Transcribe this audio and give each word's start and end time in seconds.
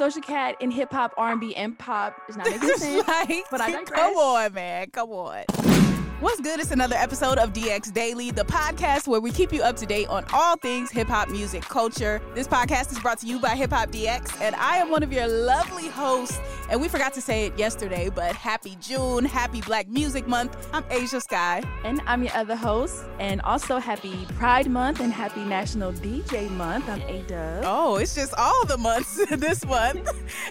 Doja 0.00 0.22
Cat 0.22 0.56
in 0.60 0.70
hip 0.70 0.90
hop, 0.90 1.12
R&B, 1.18 1.54
and 1.56 1.78
pop? 1.78 2.16
is 2.26 2.34
not 2.34 2.46
making 2.50 2.68
sense. 2.70 3.06
like, 3.06 3.44
but 3.50 3.60
I 3.60 3.70
digress. 3.70 3.88
come 4.00 4.16
on, 4.16 4.54
man. 4.54 4.88
Come 4.90 5.10
on. 5.10 5.44
What's 6.20 6.40
good? 6.40 6.58
It's 6.58 6.70
another 6.70 6.96
episode 6.96 7.36
of 7.36 7.52
DX 7.52 7.92
Daily, 7.92 8.30
the 8.30 8.44
podcast 8.44 9.06
where 9.08 9.20
we 9.20 9.30
keep 9.30 9.52
you 9.52 9.62
up 9.62 9.76
to 9.76 9.84
date 9.86 10.08
on 10.08 10.24
all 10.32 10.56
things 10.56 10.90
hip 10.90 11.08
hop 11.08 11.28
music 11.28 11.62
culture. 11.62 12.20
This 12.34 12.48
podcast 12.48 12.92
is 12.92 12.98
brought 12.98 13.18
to 13.20 13.26
you 13.26 13.38
by 13.38 13.50
Hip 13.56 13.70
Hop 13.72 13.90
DX, 13.90 14.40
and 14.40 14.54
I 14.56 14.76
am 14.78 14.90
one 14.90 15.02
of 15.02 15.12
your 15.12 15.26
lovely 15.26 15.88
hosts. 15.88 16.38
And 16.70 16.80
we 16.80 16.86
forgot 16.86 17.12
to 17.14 17.20
say 17.20 17.46
it 17.46 17.58
yesterday, 17.58 18.10
but 18.14 18.36
happy 18.36 18.76
June, 18.80 19.24
happy 19.24 19.60
Black 19.60 19.88
Music 19.88 20.28
Month. 20.28 20.68
I'm 20.72 20.84
Asia 20.88 21.20
Sky. 21.20 21.64
And 21.82 22.00
I'm 22.06 22.22
your 22.22 22.32
other 22.32 22.54
host, 22.54 23.04
and 23.18 23.40
also 23.40 23.78
happy 23.78 24.24
Pride 24.36 24.70
Month 24.70 25.00
and 25.00 25.12
happy 25.12 25.42
National 25.42 25.92
DJ 25.92 26.48
Month. 26.48 26.88
I'm 26.88 27.00
A 27.02 27.22
Dub. 27.22 27.64
Oh, 27.66 27.96
it's 27.96 28.14
just 28.14 28.32
all 28.38 28.64
the 28.66 28.78
months 28.78 29.16
this 29.36 29.66
month. 29.66 30.08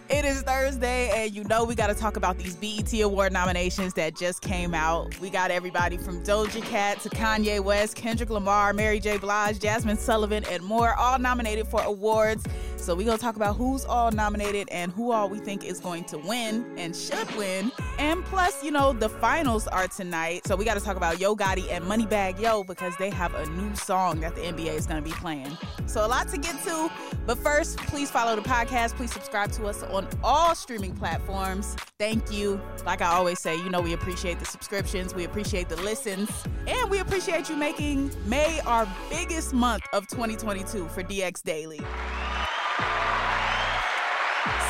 it 0.09 0.25
is 0.25 0.41
Thursday, 0.41 1.09
and 1.15 1.33
you 1.33 1.45
know 1.45 1.63
we 1.63 1.73
got 1.73 1.87
to 1.87 1.95
talk 1.95 2.17
about 2.17 2.38
these 2.38 2.57
BET 2.57 2.94
Award 2.99 3.31
nominations 3.31 3.94
that 3.94 4.17
just 4.17 4.41
came 4.41 4.73
out. 4.73 5.17
We 5.22 5.29
got 5.29 5.51
everybody 5.51 5.97
from 5.97 6.22
Doja 6.25 6.61
Cat 6.63 6.99
to 6.99 7.09
Kanye 7.09 7.61
West, 7.63 7.95
Kendrick 7.95 8.29
Lamar, 8.29 8.73
Mary 8.73 8.99
J. 8.99 9.19
Blige, 9.19 9.57
Jazmine 9.59 9.97
Sullivan, 9.97 10.44
and 10.51 10.61
more, 10.63 10.95
all 10.95 11.17
nominated 11.17 11.66
for 11.66 11.81
awards. 11.83 12.44
So 12.75 12.95
we're 12.95 13.05
going 13.05 13.17
to 13.17 13.23
talk 13.23 13.35
about 13.35 13.55
who's 13.55 13.85
all 13.85 14.09
nominated 14.09 14.67
and 14.72 14.91
who 14.91 15.11
all 15.11 15.29
we 15.29 15.39
think 15.39 15.63
is 15.63 15.79
going 15.79 16.05
to 16.09 16.17
win 16.17 16.65
and 16.77 16.95
should 16.95 17.29
win. 17.35 17.71
And 17.97 18.23
plus, 18.25 18.63
you 18.63 18.71
know, 18.71 18.93
the 18.93 19.09
finals 19.09 19.67
are 19.67 19.88
tonight. 19.88 20.45
So 20.47 20.55
we 20.55 20.66
got 20.66 20.75
to 20.75 20.83
talk 20.83 20.97
about 20.97 21.19
Yo 21.19 21.35
Gotti 21.35 21.71
and 21.71 21.83
Moneybagg 21.85 22.39
Yo 22.39 22.63
because 22.63 22.95
they 22.97 23.09
have 23.09 23.33
a 23.35 23.45
new 23.51 23.75
song 23.75 24.19
that 24.21 24.35
the 24.35 24.41
NBA 24.41 24.75
is 24.75 24.85
going 24.85 25.01
to 25.03 25.07
be 25.07 25.16
playing. 25.16 25.57
So 25.85 26.05
a 26.05 26.07
lot 26.07 26.27
to 26.29 26.38
get 26.38 26.61
to. 26.63 26.91
But 27.25 27.38
first, 27.38 27.77
please 27.77 28.09
follow 28.09 28.35
the 28.35 28.41
podcast. 28.41 28.95
Please 28.95 29.11
subscribe 29.11 29.51
to 29.53 29.66
us 29.67 29.83
on 29.83 30.07
all 30.23 30.55
streaming 30.55 30.95
platforms. 30.95 31.75
Thank 31.97 32.31
you. 32.31 32.61
Like 32.85 33.01
I 33.01 33.13
always 33.13 33.39
say, 33.39 33.55
you 33.57 33.69
know, 33.69 33.81
we 33.81 33.94
appreciate 33.94 34.39
the 34.39 34.45
subscriptions. 34.45 35.13
We 35.13 35.25
appreciate 35.25 35.69
the 35.69 35.75
listens, 35.77 36.29
and 36.66 36.89
we 36.89 36.99
appreciate 36.99 37.49
you 37.49 37.55
making 37.55 38.11
May 38.25 38.59
our 38.61 38.88
biggest 39.09 39.53
month 39.53 39.83
of 39.94 40.07
2022 40.07 40.88
for 40.88 41.03
DX 41.03 41.44
Daily. 41.44 41.81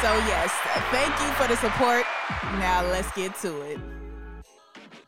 So, 0.01 0.13
yes, 0.27 0.49
thank 0.91 1.11
you 1.19 1.27
for 1.33 1.47
the 1.47 1.57
support. 1.57 2.05
Now, 2.57 2.83
let's 2.89 3.11
get 3.11 3.35
to 3.39 3.61
it. 3.63 3.79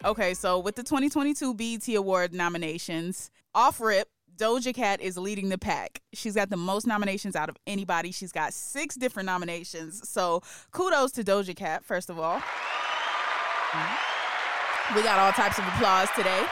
Okay, 0.03 0.33
so 0.33 0.59
with 0.59 0.75
the 0.75 0.83
2022 0.83 1.53
BET 1.53 1.87
Award 1.95 2.33
nominations, 2.33 3.31
off 3.55 3.79
rip, 3.79 4.09
Doja 4.35 4.73
Cat 4.73 4.99
is 4.99 5.17
leading 5.17 5.47
the 5.47 5.57
pack. 5.57 6.01
She's 6.13 6.35
got 6.35 6.49
the 6.49 6.57
most 6.57 6.87
nominations 6.87 7.37
out 7.37 7.47
of 7.47 7.55
anybody. 7.67 8.11
She's 8.11 8.33
got 8.33 8.53
six 8.53 8.95
different 8.95 9.27
nominations. 9.27 10.09
So 10.09 10.41
kudos 10.71 11.11
to 11.13 11.23
Doja 11.23 11.55
Cat, 11.55 11.85
first 11.85 12.09
of 12.09 12.19
all. 12.19 12.41
We 14.93 15.03
got 15.03 15.19
all 15.19 15.31
types 15.31 15.57
of 15.57 15.65
applause 15.67 16.09
today. 16.17 16.45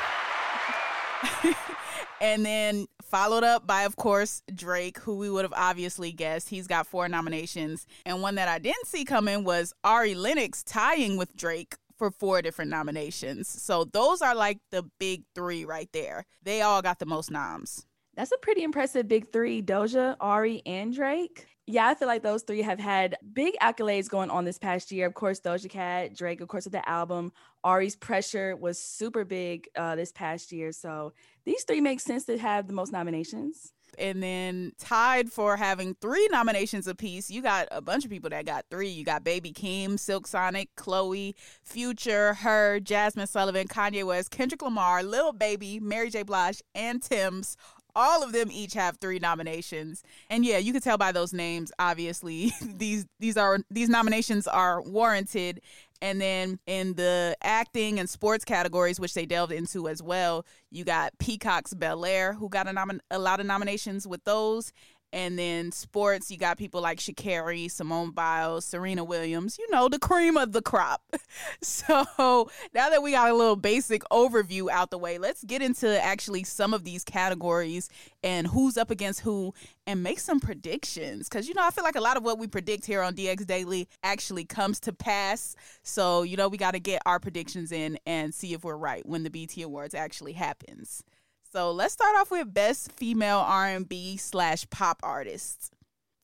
and 2.22 2.46
then 2.46 2.88
followed 3.04 3.44
up 3.44 3.66
by, 3.66 3.84
of 3.84 3.96
course, 3.96 4.42
Drake, 4.54 5.00
who 5.00 5.18
we 5.18 5.30
would 5.30 5.44
have 5.44 5.54
obviously 5.56 6.12
guessed. 6.12 6.50
He's 6.50 6.68
got 6.68 6.88
four 6.88 7.08
nominations. 7.10 7.86
And 8.06 8.22
one 8.22 8.36
that 8.36 8.48
I 8.48 8.60
didn't 8.60 8.88
see 8.88 9.06
coming 9.06 9.44
was 9.44 9.74
Ari 9.84 10.16
Lennox 10.16 10.64
tying 10.64 11.18
with 11.18 11.36
Drake 11.36 11.76
for 11.98 12.12
four 12.12 12.42
different 12.42 12.72
nominations. 12.72 13.50
So 13.50 13.84
those 13.84 14.22
are 14.22 14.34
like 14.34 14.60
the 14.72 14.84
big 15.00 15.24
three 15.36 15.66
right 15.66 15.90
there. 15.92 16.26
They 16.44 16.62
all 16.62 16.82
got 16.82 17.00
the 17.00 17.06
most 17.06 17.30
noms. 17.30 17.86
That's 18.16 18.32
a 18.32 18.38
pretty 18.38 18.64
impressive 18.64 19.08
big 19.08 19.32
three 19.32 19.62
Doja, 19.62 20.16
Ari, 20.20 20.62
and 20.66 20.94
Drake 20.94 21.48
yeah, 21.70 21.86
I 21.86 21.94
feel 21.94 22.08
like 22.08 22.24
those 22.24 22.42
three 22.42 22.64
have 22.64 22.80
had 22.80 23.16
big 23.32 23.54
accolades 23.62 24.10
going 24.10 24.32
on 24.32 24.44
this 24.44 24.58
past 24.58 24.92
year. 24.92 25.06
Of 25.06 25.14
course, 25.14 25.40
Doja 25.40 25.70
Cat, 25.70 26.16
Drake, 26.16 26.42
of 26.42 26.48
course, 26.48 26.64
with 26.64 26.74
the 26.74 26.90
album. 26.90 27.32
Ari's 27.64 27.96
Pressure 27.96 28.56
was 28.56 28.82
super 28.82 29.24
big 29.24 29.68
uh, 29.76 29.96
this 29.96 30.12
past 30.12 30.52
year. 30.52 30.72
So 30.72 31.14
these 31.46 31.64
three 31.66 31.80
make 31.80 32.00
sense 32.00 32.26
to 32.26 32.40
have 32.40 32.66
the 32.66 32.74
most 32.74 32.92
nominations. 32.92 33.72
And 34.00 34.24
then 34.24 34.72
tied 34.80 35.32
for 35.32 35.58
having 35.58 35.96
three 36.02 36.28
nominations 36.32 36.88
apiece, 36.88 37.30
you 37.30 37.44
got 37.44 37.68
a 37.72 37.82
bunch 37.82 38.04
of 38.04 38.10
people 38.10 38.32
that 38.32 38.46
got 38.46 38.66
three. 38.72 38.90
You 38.90 39.04
got 39.04 39.24
Baby 39.24 39.52
Keem, 39.52 40.00
Silk 40.00 40.26
Sonic, 40.26 40.70
Chloe, 40.76 41.36
Future, 41.64 42.34
Her, 42.34 42.80
Jazmine 42.80 43.28
Sullivan, 43.28 43.68
Kanye 43.68 44.04
West, 44.04 44.32
Kendrick 44.32 44.64
Lamar, 44.64 45.04
Lil 45.04 45.34
Baby, 45.34 45.80
Mary 45.80 46.10
J. 46.10 46.24
Blige, 46.24 46.64
and 46.74 47.02
Tems 47.02 47.58
all 47.96 48.24
of 48.24 48.32
them 48.32 48.50
each 48.52 48.74
have 48.74 48.98
three 48.98 49.20
nominations. 49.20 50.04
And 50.30 50.46
yeah 50.46 50.58
you 50.58 50.72
can 50.72 50.82
tell 50.82 50.98
by 50.98 51.12
those 51.12 51.34
names 51.34 51.72
obviously 51.80 52.52
these 52.62 53.06
these 53.20 53.38
are 53.38 53.60
these 53.70 53.90
nominations 53.90 54.48
are 54.48 54.82
warranted. 54.82 55.62
And 56.02 56.22
then 56.22 56.60
in 56.66 56.94
the 56.94 57.36
acting 57.44 58.00
and 58.00 58.10
sports 58.10 58.46
categories 58.46 59.00
which 59.00 59.14
they 59.14 59.26
delved 59.26 59.52
into 59.52 59.88
as 59.88 60.02
well 60.02 60.46
you 60.72 60.84
got 60.86 61.18
peacock's 61.20 61.74
bel 61.74 62.06
air 62.06 62.34
who 62.34 62.48
got 62.48 62.68
a, 62.68 62.74
nom- 62.74 63.02
a 63.12 63.20
lot 63.20 63.40
of 63.40 63.46
nominations 63.46 64.08
with 64.08 64.24
those 64.24 64.72
and 65.12 65.40
then 65.40 65.72
sports, 65.72 66.30
you 66.30 66.38
got 66.38 66.58
people 66.58 66.82
like 66.82 67.00
Sha'Carri, 67.00 67.70
Simone 67.70 68.12
Biles, 68.12 68.66
Serena 68.66 69.04
Williams, 69.04 69.58
you 69.58 69.70
know, 69.72 69.90
the 69.90 70.00
cream 70.00 70.38
of 70.38 70.52
the 70.52 70.62
crop. 70.62 71.02
So 71.62 72.50
now 72.74 72.90
that 72.90 73.02
we 73.02 73.12
got 73.12 73.30
a 73.30 73.36
little 73.36 73.56
basic 73.56 74.04
overview 74.12 74.70
out 74.70 74.90
the 74.90 74.98
way, 74.98 75.18
let's 75.18 75.44
get 75.44 75.62
into 75.62 76.02
actually 76.02 76.44
some 76.44 76.74
of 76.74 76.84
these 76.84 77.04
categories 77.04 77.90
and 78.24 78.48
who's 78.48 78.78
up 78.78 78.92
against 78.92 79.22
who 79.22 79.54
and 79.88 80.04
make 80.04 80.20
some 80.20 80.40
predictions. 80.40 81.30
Because, 81.30 81.48
you 81.48 81.54
know, 81.54 81.66
I 81.66 81.72
feel 81.72 81.84
like 81.84 81.96
a 81.96 82.02
lot 82.02 82.18
of 82.18 82.24
what 82.24 82.40
we 82.40 82.48
predict 82.48 82.86
here 82.86 83.02
on 83.02 83.16
DX 83.16 83.46
Daily 83.46 83.88
actually 84.04 84.46
comes 84.46 84.80
to 84.82 84.94
pass. 84.94 85.56
So, 85.84 86.24
you 86.24 86.38
know, 86.38 86.48
we 86.48 86.58
got 86.58 86.72
to 86.72 86.80
get 86.80 87.02
our 87.06 87.20
predictions 87.20 87.72
in 87.72 87.98
and 88.06 88.34
see 88.34 88.54
if 88.54 88.64
we're 88.64 88.78
right 88.78 89.06
when 89.06 89.24
the 89.24 89.30
BT 89.30 89.62
Awards 89.62 89.94
actually 89.94 90.34
happens. 90.34 91.04
So 91.52 91.72
let's 91.72 91.94
start 91.94 92.16
off 92.18 92.30
with 92.30 92.54
best 92.54 92.92
female 92.92 93.40
R&B 93.40 94.18
slash 94.18 94.70
pop 94.70 95.00
artist. 95.02 95.74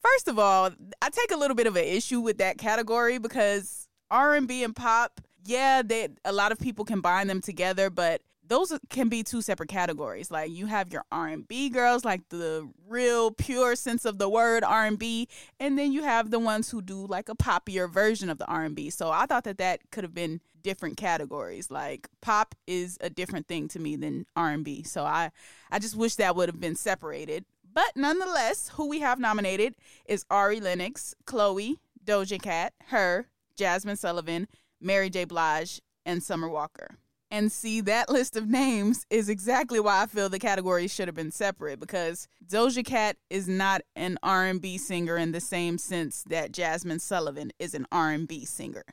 First 0.04 0.28
of 0.28 0.38
all, 0.38 0.70
I 1.02 1.10
take 1.10 1.32
a 1.32 1.38
little 1.38 1.56
bit 1.56 1.66
of 1.66 1.76
an 1.76 1.84
issue 1.84 2.20
with 2.20 2.38
that 2.38 2.60
category 2.60 3.18
because 3.18 3.88
R&B 4.12 4.64
and 4.64 4.76
pop, 4.76 5.20
yeah, 5.44 5.82
they 5.82 6.10
a 6.24 6.32
lot 6.32 6.52
of 6.52 6.60
people 6.60 6.86
combine 6.86 7.26
them 7.26 7.42
together, 7.42 7.90
but 7.90 8.22
those 8.48 8.78
can 8.90 9.10
be 9.10 9.24
two 9.24 9.42
separate 9.42 9.70
categories. 9.70 10.32
Like 10.32 10.52
you 10.52 10.66
have 10.68 10.92
your 10.92 11.04
R&B 11.12 11.70
girls, 11.70 12.06
like 12.06 12.28
the 12.30 12.70
real 12.88 13.32
pure 13.32 13.76
sense 13.76 14.06
of 14.06 14.18
the 14.18 14.30
word 14.30 14.64
R&B, 14.64 15.28
and 15.60 15.78
then 15.78 15.92
you 15.92 16.04
have 16.04 16.32
the 16.32 16.40
ones 16.40 16.70
who 16.70 16.82
do 16.82 17.06
like 17.08 17.30
a 17.30 17.36
poppier 17.36 17.90
version 17.90 18.30
of 18.30 18.38
the 18.38 18.46
R&B. 18.46 18.90
So 18.90 19.10
I 19.10 19.26
thought 19.26 19.44
that 19.46 19.58
that 19.58 19.80
could 19.92 20.04
have 20.04 20.14
been 20.14 20.42
different 20.62 20.98
categories. 20.98 21.70
Like 21.70 22.08
pop 22.22 22.56
is 22.68 22.98
a 23.02 23.10
different 23.10 23.48
thing 23.48 23.68
to 23.70 23.80
me 23.80 23.96
than 23.96 24.26
R&B. 24.36 24.84
So 24.84 25.04
I 25.04 25.32
I 25.72 25.80
just 25.80 25.96
wish 25.96 26.16
that 26.16 26.36
would 26.36 26.50
have 26.50 26.60
been 26.60 26.76
separated. 26.76 27.46
But 27.74 27.92
nonetheless, 27.96 28.70
who 28.76 28.88
we 28.88 29.02
have 29.02 29.20
nominated 29.20 29.76
is 30.06 30.26
Ari 30.30 30.62
Lennox, 30.62 31.14
Chloe, 31.26 31.78
Doja 32.06 32.42
Cat, 32.42 32.74
her, 32.88 33.28
Jazmine 33.58 33.98
Sullivan, 33.98 34.48
Mary 34.80 35.10
J. 35.10 35.26
Blige, 35.26 35.82
and 36.06 36.24
Summer 36.24 36.48
Walker. 36.48 36.98
And 37.36 37.52
see, 37.52 37.82
that 37.82 38.10
list 38.10 38.38
of 38.38 38.50
names 38.50 39.06
is 39.10 39.28
exactly 39.28 39.78
why 39.78 40.04
I 40.04 40.06
feel 40.06 40.30
the 40.30 40.40
categories 40.40 40.90
should 40.94 41.10
have 41.10 41.16
been 41.16 41.32
separate 41.32 41.82
because 41.82 42.30
Doja 42.48 42.86
Cat 42.86 43.18
is 43.30 43.46
not 43.46 43.82
an 43.98 44.18
R&B 44.24 44.78
singer 44.78 45.18
in 45.18 45.34
the 45.34 45.42
same 45.42 45.78
sense 45.78 46.24
that 46.30 46.54
Jazmine 46.54 47.02
Sullivan 47.02 47.52
is 47.60 47.74
an 47.74 47.88
R&B 47.92 48.46
singer. 48.46 48.86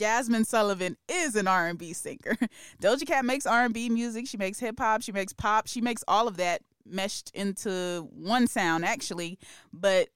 Jazmine 0.00 0.46
Sullivan 0.46 0.96
is 1.06 1.36
an 1.36 1.46
R&B 1.46 1.92
singer. 1.92 2.38
Doja 2.82 3.06
Cat 3.06 3.26
makes 3.26 3.44
R&B 3.44 3.90
music, 3.90 4.26
she 4.26 4.38
makes 4.38 4.58
hip 4.58 4.78
hop, 4.78 5.02
she 5.02 5.12
makes 5.12 5.34
pop, 5.34 5.66
she 5.66 5.82
makes 5.82 6.02
all 6.08 6.26
of 6.26 6.38
that 6.38 6.62
meshed 6.86 7.30
into 7.34 8.08
one 8.10 8.46
sound 8.46 8.86
actually, 8.86 9.38
but 9.70 10.08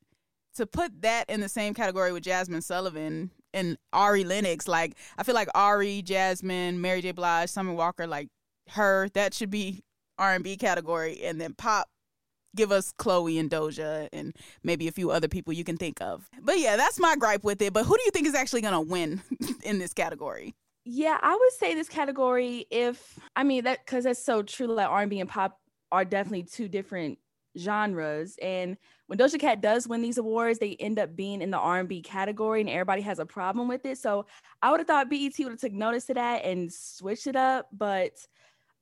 to 0.55 0.65
put 0.65 1.03
that 1.03 1.29
in 1.29 1.43
the 1.43 1.49
same 1.51 1.75
category 1.75 2.11
with 2.11 2.25
Jazmine 2.25 2.63
Sullivan 2.63 3.33
and 3.57 3.77
Ari 3.93 4.23
Lennox, 4.25 4.69
like 4.69 4.97
I 5.19 5.25
feel 5.25 5.35
like 5.35 5.49
Ari, 5.55 6.03
Jazmine, 6.05 6.77
Mary 6.77 7.03
J. 7.03 7.13
Blige, 7.13 7.49
Summer 7.49 7.73
Walker, 7.73 8.07
like 8.07 8.29
her, 8.71 9.09
that 9.15 9.35
should 9.35 9.51
be 9.51 9.83
R 10.19 10.35
and 10.35 10.45
B 10.45 10.57
category, 10.57 11.21
and 11.25 11.41
then 11.41 11.55
pop 11.55 11.89
give 12.55 12.73
us 12.73 12.93
Chloe 12.99 13.39
and 13.39 13.51
Doja 13.51 14.09
and 14.13 14.35
maybe 14.65 14.89
a 14.89 14.93
few 14.93 15.11
other 15.11 15.29
people 15.29 15.53
you 15.53 15.63
can 15.63 15.77
think 15.77 16.01
of. 16.01 16.29
But 16.41 16.59
yeah, 16.59 16.77
that's 16.77 16.99
my 16.99 17.15
gripe 17.17 17.45
with 17.45 17.61
it. 17.63 17.73
But 17.73 17.85
who 17.85 17.97
do 17.97 18.03
you 18.05 18.11
think 18.11 18.27
is 18.27 18.35
actually 18.35 18.63
going 18.63 18.75
to 18.75 18.81
win 18.81 19.23
in 19.63 19.79
this 19.79 19.93
category? 19.93 20.55
Yeah, 20.85 21.19
I 21.21 21.35
would 21.35 21.53
say 21.53 21.75
this 21.75 21.89
category 21.89 22.67
if 22.71 23.19
I 23.35 23.43
mean 23.43 23.65
that 23.65 23.85
because 23.85 24.05
that's 24.05 24.25
so 24.25 24.43
true. 24.43 24.69
Like 24.69 24.89
R&B 24.89 25.21
and 25.21 25.29
pop 25.29 25.61
are 25.93 26.05
definitely 26.05 26.45
two 26.45 26.69
different 26.69 27.19
genres, 27.59 28.37
and 28.41 28.77
when 29.07 29.19
Doja 29.19 29.39
Cat 29.39 29.61
does 29.61 29.87
win 29.87 30.03
these 30.03 30.19
awards, 30.19 30.59
they 30.59 30.77
end 30.81 30.99
up 30.99 31.15
being 31.15 31.41
in 31.41 31.51
the 31.51 31.59
R&B 31.59 32.03
category, 32.03 32.61
and 32.61 32.69
everybody 32.69 33.03
has 33.03 33.19
a 33.19 33.27
problem 33.27 33.69
with 33.69 33.87
it. 33.87 33.99
So 33.99 34.27
I 34.63 34.71
would 34.71 34.81
have 34.81 34.87
thought 34.87 35.09
BET 35.09 35.33
would 35.39 35.53
have 35.53 35.61
took 35.61 35.73
notice 35.73 36.07
to 36.07 36.15
that 36.15 36.45
and 36.45 36.73
switched 36.73 37.27
it 37.27 37.37
up, 37.37 37.69
but 37.73 38.13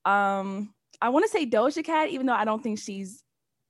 um, 0.04 0.72
I 1.00 1.10
want 1.10 1.24
to 1.24 1.30
say 1.30 1.46
Doja 1.46 1.84
Cat, 1.84 2.08
even 2.10 2.26
though 2.26 2.34
I 2.34 2.44
don't 2.44 2.62
think 2.62 2.78
she's 2.78 3.22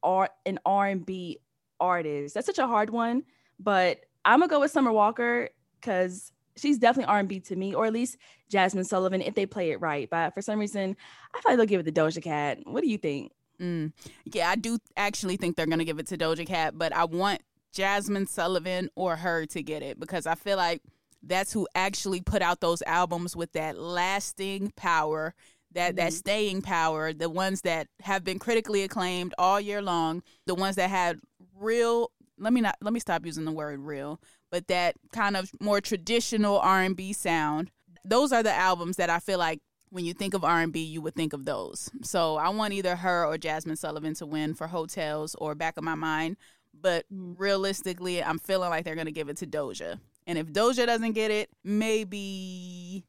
R- 0.02 0.30
an 0.46 0.58
R&B 0.64 1.40
artist. 1.80 2.34
That's 2.34 2.46
such 2.46 2.58
a 2.58 2.66
hard 2.66 2.90
one, 2.90 3.24
but 3.58 4.00
I'm 4.24 4.40
gonna 4.40 4.48
go 4.48 4.60
with 4.60 4.70
Summer 4.70 4.92
Walker 4.92 5.50
because 5.80 6.32
she's 6.56 6.78
definitely 6.78 7.12
R&B 7.12 7.40
to 7.40 7.56
me, 7.56 7.74
or 7.74 7.86
at 7.86 7.92
least 7.92 8.16
Jazmine 8.50 8.86
Sullivan 8.86 9.20
if 9.20 9.34
they 9.34 9.46
play 9.46 9.70
it 9.72 9.80
right. 9.80 10.08
But 10.08 10.34
for 10.34 10.42
some 10.42 10.58
reason, 10.58 10.96
I 11.34 11.40
feel 11.40 11.52
like 11.52 11.56
they'll 11.58 11.66
give 11.66 11.86
it 11.86 11.94
to 11.94 12.00
Doja 12.00 12.22
Cat. 12.22 12.58
What 12.64 12.82
do 12.82 12.88
you 12.88 12.98
think? 12.98 13.32
Mm. 13.60 13.92
Yeah, 14.24 14.50
I 14.50 14.56
do 14.56 14.78
actually 14.96 15.36
think 15.36 15.56
they're 15.56 15.66
gonna 15.66 15.84
give 15.84 15.98
it 15.98 16.06
to 16.08 16.18
Doja 16.18 16.46
Cat, 16.46 16.76
but 16.76 16.94
I 16.94 17.04
want 17.04 17.42
Jazmine 17.74 18.28
Sullivan 18.28 18.90
or 18.94 19.16
her 19.16 19.46
to 19.46 19.62
get 19.62 19.82
it 19.82 19.98
because 19.98 20.26
I 20.26 20.34
feel 20.34 20.56
like 20.56 20.82
that's 21.22 21.52
who 21.52 21.66
actually 21.74 22.20
put 22.20 22.42
out 22.42 22.60
those 22.60 22.82
albums 22.82 23.34
with 23.34 23.52
that 23.52 23.78
lasting 23.78 24.72
power, 24.76 25.34
that 25.72 25.90
mm-hmm. 25.90 25.96
that 25.96 26.12
staying 26.12 26.62
power, 26.62 27.12
the 27.12 27.30
ones 27.30 27.62
that 27.62 27.88
have 28.02 28.24
been 28.24 28.38
critically 28.38 28.82
acclaimed 28.82 29.34
all 29.38 29.60
year 29.60 29.82
long, 29.82 30.22
the 30.46 30.54
ones 30.54 30.76
that 30.76 30.90
had 30.90 31.20
real 31.58 32.10
let 32.38 32.52
me 32.52 32.60
not 32.60 32.76
let 32.80 32.92
me 32.92 33.00
stop 33.00 33.24
using 33.24 33.44
the 33.44 33.52
word 33.52 33.78
real 33.78 34.20
but 34.54 34.68
that 34.68 34.94
kind 35.12 35.36
of 35.36 35.50
more 35.60 35.80
traditional 35.80 36.60
R&B 36.60 37.12
sound. 37.12 37.72
Those 38.04 38.30
are 38.30 38.44
the 38.44 38.54
albums 38.54 38.98
that 38.98 39.10
I 39.10 39.18
feel 39.18 39.40
like 39.40 39.58
when 39.94 40.04
you 40.04 40.12
think 40.12 40.34
of 40.34 40.42
R&B, 40.42 40.80
you 40.80 41.00
would 41.02 41.14
think 41.14 41.32
of 41.32 41.44
those. 41.44 41.88
So 42.02 42.34
I 42.34 42.48
want 42.48 42.72
either 42.72 42.96
her 42.96 43.24
or 43.26 43.38
Jazmine 43.38 43.78
Sullivan 43.78 44.14
to 44.14 44.26
win 44.26 44.52
for 44.54 44.66
Hotels 44.66 45.36
or 45.36 45.54
Back 45.54 45.76
of 45.76 45.84
My 45.84 45.94
Mind. 45.94 46.36
But 46.78 47.06
realistically, 47.08 48.20
I'm 48.20 48.40
feeling 48.40 48.70
like 48.70 48.84
they're 48.84 48.96
going 48.96 49.06
to 49.06 49.12
give 49.12 49.28
it 49.28 49.36
to 49.36 49.46
Doja. 49.46 50.00
And 50.26 50.36
if 50.36 50.48
Doja 50.48 50.84
doesn't 50.86 51.12
get 51.12 51.30
it, 51.30 51.48
maybe 51.62 53.04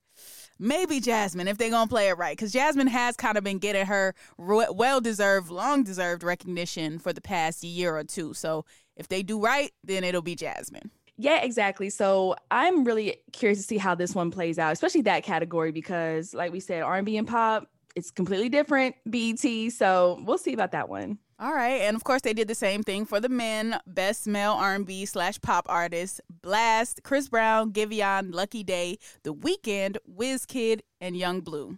maybe 0.60 1.02
Jazmine 1.02 1.48
if 1.48 1.58
they're 1.58 1.72
gonna 1.72 1.88
play 1.88 2.08
it 2.08 2.18
right, 2.18 2.38
because 2.38 2.54
Jazmine 2.54 2.88
has 2.88 3.18
kind 3.18 3.38
of 3.38 3.44
been 3.44 3.58
getting 3.58 3.86
her 3.88 4.14
well 4.38 5.02
deserved, 5.02 5.50
long 5.50 5.84
deserved 5.84 6.24
recognition 6.24 7.00
for 7.00 7.12
the 7.12 7.20
past 7.20 7.64
year 7.64 7.98
or 7.98 8.04
two. 8.04 8.34
So 8.34 8.64
if 8.96 9.08
they 9.08 9.24
do 9.24 9.42
right, 9.42 9.72
then 9.84 10.04
it'll 10.04 10.22
be 10.22 10.36
Jazmine. 10.36 10.92
Yeah, 11.18 11.42
exactly. 11.42 11.90
So 11.90 12.36
I'm 12.52 12.84
really 12.84 13.18
curious 13.32 13.60
to 13.60 13.64
see 13.64 13.78
how 13.78 13.96
this 13.96 14.14
one 14.14 14.32
plays 14.32 14.60
out, 14.60 14.74
especially 14.74 15.02
that 15.04 15.24
category, 15.24 15.72
because 15.72 16.34
like 16.34 16.52
we 16.52 16.60
said, 16.60 16.82
R&B 16.84 17.18
and 17.18 17.28
pop, 17.28 17.70
it's 17.96 18.12
completely 18.12 18.50
different. 18.50 18.96
BET, 19.10 19.72
so 19.72 20.22
we'll 20.26 20.38
see 20.38 20.54
about 20.54 20.72
that 20.74 20.90
one. 20.90 21.18
All 21.38 21.54
right, 21.54 21.82
and 21.82 21.98
of 21.98 22.04
course 22.06 22.22
they 22.22 22.34
did 22.34 22.48
the 22.48 22.56
same 22.56 22.82
thing 22.82 23.06
for 23.06 23.20
the 23.20 23.28
men: 23.28 23.78
best 23.86 24.26
male 24.26 24.54
R&B 24.54 25.06
slash 25.06 25.40
pop 25.42 25.66
artist, 25.68 26.22
Blxst, 26.42 27.04
Chris 27.04 27.28
Brown, 27.28 27.74
Giveon, 27.74 28.34
Lucky 28.34 28.64
Daye, 28.64 28.98
The 29.24 29.34
Weeknd, 29.34 29.98
Wizkid, 30.10 30.80
and 31.02 31.18
Yung 31.18 31.42
Bleu. 31.42 31.78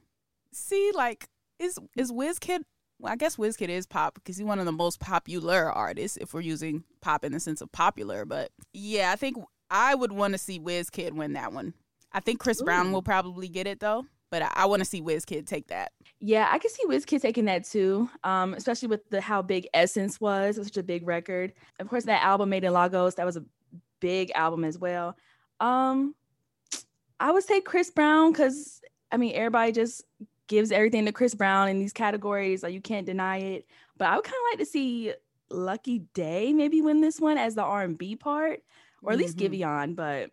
See, 0.51 0.92
like, 0.94 1.30
is 1.57 1.80
is 1.95 2.12
Wizkid 2.12 2.62
well, 2.99 3.13
I 3.13 3.15
guess 3.15 3.35
Wizkid 3.35 3.69
is 3.69 3.85
pop 3.85 4.15
because 4.15 4.38
he's 4.38 4.45
one 4.45 4.59
of 4.59 4.65
the 4.65 4.71
most 4.71 4.99
popular 4.99 5.71
artists 5.71 6.17
if 6.17 6.33
we're 6.33 6.41
using 6.41 6.83
pop 7.01 7.23
in 7.23 7.31
the 7.31 7.39
sense 7.39 7.61
of 7.61 7.71
popular. 7.71 8.25
But 8.25 8.51
yeah, 8.73 9.11
I 9.11 9.15
think 9.15 9.38
I 9.69 9.95
would 9.95 10.11
want 10.11 10.33
to 10.33 10.38
see 10.38 10.59
Wizkid 10.59 11.11
win 11.11 11.33
that 11.33 11.53
one. 11.53 11.73
I 12.11 12.19
think 12.19 12.39
Chris 12.39 12.61
Ooh. 12.61 12.65
Brown 12.65 12.91
will 12.91 13.03
probably 13.03 13.47
get 13.47 13.67
it 13.67 13.79
though, 13.79 14.05
but 14.31 14.41
I, 14.41 14.51
I 14.55 14.65
want 14.65 14.79
to 14.79 14.85
see 14.85 15.01
Wizkid 15.01 15.45
take 15.45 15.67
that. 15.67 15.91
Yeah, 16.19 16.47
I 16.51 16.57
can 16.57 16.71
see 16.71 16.85
Wizkid 16.88 17.21
taking 17.21 17.45
that 17.45 17.65
too, 17.65 18.09
um, 18.23 18.55
especially 18.55 18.88
with 18.88 19.07
the 19.09 19.21
how 19.21 19.41
big 19.41 19.67
Essence 19.73 20.19
was. 20.19 20.57
It 20.57 20.61
was 20.61 20.67
such 20.67 20.77
a 20.77 20.83
big 20.83 21.05
record. 21.07 21.53
Of 21.79 21.88
course, 21.89 22.05
that 22.05 22.23
album 22.23 22.50
Made 22.50 22.63
in 22.63 22.73
Lagos 22.73 23.15
that 23.15 23.25
was 23.25 23.38
a 23.38 23.45
big 24.00 24.31
album 24.33 24.63
as 24.63 24.79
well. 24.79 25.15
Um, 25.59 26.15
I 27.19 27.31
would 27.31 27.43
say 27.43 27.61
Chris 27.61 27.91
Brown 27.91 28.31
because 28.31 28.81
I 29.11 29.17
mean 29.17 29.35
everybody 29.35 29.71
just 29.71 30.03
gives 30.47 30.71
everything 30.71 31.05
to 31.05 31.11
Chris 31.11 31.35
Brown 31.35 31.69
in 31.69 31.79
these 31.79 31.94
categories. 31.94 32.63
Like 32.63 32.73
you 32.73 32.81
can't 32.81 33.05
deny 33.05 33.38
it. 33.38 33.67
But 33.97 34.09
I 34.09 34.15
would 34.15 34.25
kind 34.25 34.35
of 34.35 34.51
like 34.51 34.59
to 34.59 34.65
see 34.65 35.13
Lucky 35.49 35.99
Daye 36.13 36.53
maybe 36.53 36.81
win 36.81 37.01
this 37.01 37.19
one 37.19 37.38
as 37.38 37.55
the 37.55 37.63
R 37.63 37.83
and 37.83 37.97
B 37.97 38.15
part, 38.15 38.61
or 39.01 39.11
at 39.11 39.17
least 39.17 39.38
mm-hmm. 39.38 39.53
Giveon. 39.53 39.95
But 39.95 40.31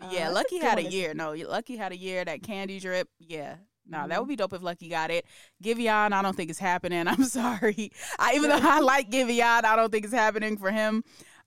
uh, 0.00 0.10
yeah, 0.10 0.28
Lucky 0.28 0.58
had 0.58 0.78
a 0.78 0.84
year. 0.84 1.14
No, 1.14 1.32
Lucky 1.32 1.76
had 1.76 1.92
a 1.92 1.96
year. 1.96 2.24
That 2.24 2.42
Candy 2.42 2.80
Drip. 2.80 3.08
Yeah. 3.18 3.56
No, 3.86 3.98
mm-hmm. 3.98 4.08
that 4.10 4.20
would 4.20 4.28
be 4.28 4.36
dope 4.36 4.52
if 4.52 4.62
Lucky 4.62 4.88
got 4.88 5.10
it. 5.10 5.26
Giveon, 5.62 6.12
I 6.12 6.22
don't 6.22 6.36
think 6.36 6.50
it's 6.50 6.58
happening. 6.58 7.08
I'm 7.08 7.24
sorry. 7.24 7.92
I 8.18 8.34
even 8.34 8.50
though 8.50 8.60
I 8.60 8.80
like 8.80 9.10
Giveon, 9.10 9.64
I 9.64 9.76
don't 9.76 9.90
think 9.90 10.04
it's 10.04 10.14
happening 10.14 10.56
for 10.56 10.70
him. 10.70 11.02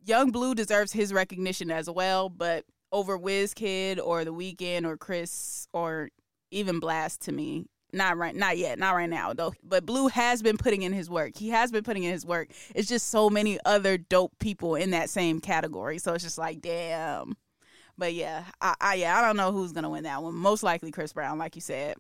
Yung 0.06 0.31
Bleu 0.31 0.53
deserves 0.53 0.91
his 0.91 1.13
recognition 1.13 1.71
as 1.71 1.89
well, 1.89 2.27
but 2.27 2.65
over 2.91 3.18
Wizkid 3.18 4.00
or 4.03 4.25
The 4.25 4.33
Weeknd 4.33 4.86
or 4.86 4.97
Chris 4.97 5.68
or 5.71 6.09
even 6.51 6.81
Blxst 6.81 7.19
to 7.19 7.31
me 7.31 7.65
not 7.94 8.18
right 8.18 8.36
not 8.36 8.57
yet 8.57 8.80
not 8.80 8.92
right 8.92 9.10
now 9.10 9.34
though 9.34 9.54
but 9.63 9.86
Bleu 9.86 10.07
has 10.07 10.42
been 10.42 10.57
putting 10.57 10.81
in 10.81 10.94
his 10.94 11.10
work 11.10 11.36
he 11.36 11.50
has 11.50 11.72
been 11.72 11.84
putting 11.84 12.04
in 12.04 12.12
his 12.12 12.25
work 12.25 12.50
it's 12.75 12.90
just 12.90 13.10
so 13.10 13.30
many 13.30 13.60
other 13.66 13.98
dope 13.98 14.38
people 14.40 14.75
in 14.75 14.92
that 14.92 15.10
same 15.10 15.40
category 15.40 15.98
so 15.98 16.13
it's 16.13 16.24
just 16.24 16.38
like 16.38 16.62
damn 16.62 17.36
but 17.98 18.13
yeah 18.13 18.45
i, 18.62 18.75
I 18.81 18.94
yeah 18.95 19.18
i 19.18 19.22
don't 19.22 19.38
know 19.38 19.51
who's 19.51 19.72
gonna 19.72 19.90
win 19.90 20.04
that 20.04 20.22
one 20.24 20.34
most 20.34 20.63
likely 20.63 20.92
chris 20.92 21.13
brown 21.13 21.38
like 21.38 21.56
you 21.56 21.62
said 21.62 21.95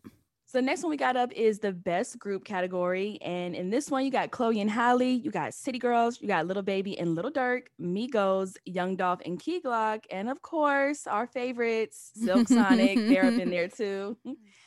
so 0.53 0.59
the 0.59 0.67
next 0.67 0.83
one 0.83 0.91
we 0.91 0.97
got 0.97 1.15
up 1.17 1.31
is 1.31 1.57
the 1.57 1.71
best 1.71 2.19
group 2.19 2.45
category. 2.45 3.17
And 3.23 3.55
in 3.55 3.71
this 3.71 3.89
one, 3.89 4.05
you 4.05 4.11
got 4.11 4.29
Chloe 4.29 4.61
and 4.61 4.69
Halle, 4.69 5.03
you 5.03 5.31
got 5.31 5.55
City 5.55 5.79
Girls, 5.79 6.21
you 6.21 6.27
got 6.27 6.45
Lil 6.45 6.61
Baby 6.61 6.95
and 6.99 7.15
Lil 7.15 7.31
Durk, 7.31 7.63
Migos, 7.81 8.55
Young 8.63 8.95
Dolph 8.95 9.19
and 9.25 9.39
Key 9.39 9.61
Glock, 9.61 10.03
and 10.11 10.29
of 10.29 10.43
course, 10.43 11.07
our 11.07 11.25
favorites, 11.25 12.11
Silk 12.13 12.47
Sonic. 12.49 12.99
They're 12.99 13.25
up 13.25 13.33
in 13.33 13.49
there 13.49 13.67
too. 13.67 14.15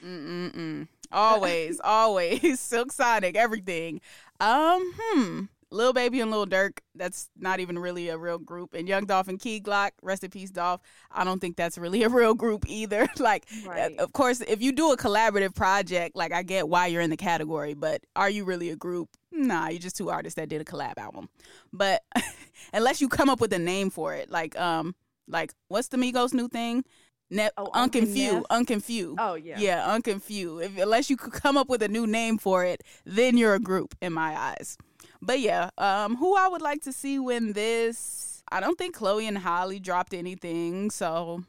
Mm-mm-mm. 0.04 0.88
Always, 1.12 1.80
always. 1.82 2.60
Silk 2.60 2.92
Sonic, 2.92 3.36
everything. 3.36 4.00
Um, 4.40 4.92
hmm. 4.96 5.44
Lil 5.70 5.92
Baby 5.92 6.20
and 6.20 6.30
Lil 6.30 6.46
Durk, 6.46 6.78
that's 6.94 7.28
not 7.36 7.58
even 7.58 7.78
really 7.78 8.08
a 8.08 8.16
real 8.16 8.38
group. 8.38 8.72
And 8.72 8.88
Young 8.88 9.04
Dolph 9.04 9.26
and 9.28 9.38
Key 9.38 9.60
Glock, 9.60 9.90
rest 10.00 10.22
in 10.22 10.30
peace, 10.30 10.50
Dolph. 10.50 10.80
I 11.10 11.24
don't 11.24 11.40
think 11.40 11.56
that's 11.56 11.76
really 11.76 12.04
a 12.04 12.08
real 12.08 12.34
group 12.34 12.64
either. 12.68 13.08
like, 13.18 13.46
right. 13.66 13.96
of 13.98 14.12
course, 14.12 14.40
if 14.40 14.62
you 14.62 14.72
do 14.72 14.92
a 14.92 14.96
collaborative 14.96 15.54
project, 15.54 16.14
like 16.14 16.32
I 16.32 16.42
get 16.42 16.68
why 16.68 16.86
you're 16.86 17.02
in 17.02 17.10
the 17.10 17.16
category, 17.16 17.74
but 17.74 18.02
are 18.14 18.30
you 18.30 18.44
really 18.44 18.70
a 18.70 18.76
group? 18.76 19.08
Nah, 19.32 19.68
you're 19.68 19.80
just 19.80 19.96
two 19.96 20.08
artists 20.08 20.36
that 20.36 20.48
did 20.48 20.60
a 20.60 20.64
collab 20.64 20.98
album. 20.98 21.28
But 21.72 22.02
unless 22.72 23.00
you 23.00 23.08
come 23.08 23.28
up 23.28 23.40
with 23.40 23.52
a 23.52 23.58
name 23.58 23.90
for 23.90 24.14
it, 24.14 24.30
like 24.30 24.58
um, 24.58 24.94
like 25.28 25.52
what's 25.68 25.88
the 25.88 25.96
Migos 25.96 26.32
new 26.32 26.48
thing? 26.48 26.84
Ne- 27.28 27.50
oh, 27.56 27.70
Unc 27.74 27.92
& 27.92 27.94
Phew, 27.94 28.44
Unconfused. 28.50 29.18
Oh 29.18 29.34
yeah, 29.34 29.58
yeah, 29.58 29.92
Unc 29.92 30.08
& 30.22 30.22
Phew. 30.22 30.60
If, 30.60 30.78
unless 30.78 31.10
you 31.10 31.16
could 31.16 31.32
come 31.32 31.56
up 31.56 31.68
with 31.68 31.82
a 31.82 31.88
new 31.88 32.06
name 32.06 32.38
for 32.38 32.64
it, 32.64 32.82
then 33.04 33.36
you're 33.36 33.54
a 33.54 33.60
group 33.60 33.96
in 34.00 34.12
my 34.12 34.36
eyes. 34.36 34.78
But 35.20 35.40
yeah, 35.40 35.70
um, 35.76 36.16
who 36.16 36.36
I 36.36 36.46
would 36.48 36.62
like 36.62 36.82
to 36.82 36.92
see 36.92 37.18
win 37.18 37.52
this? 37.52 38.42
I 38.52 38.60
don't 38.60 38.78
think 38.78 38.94
Chloe 38.94 39.26
and 39.26 39.38
Halle 39.38 39.80
dropped 39.80 40.14
anything, 40.14 40.90
so 40.90 41.42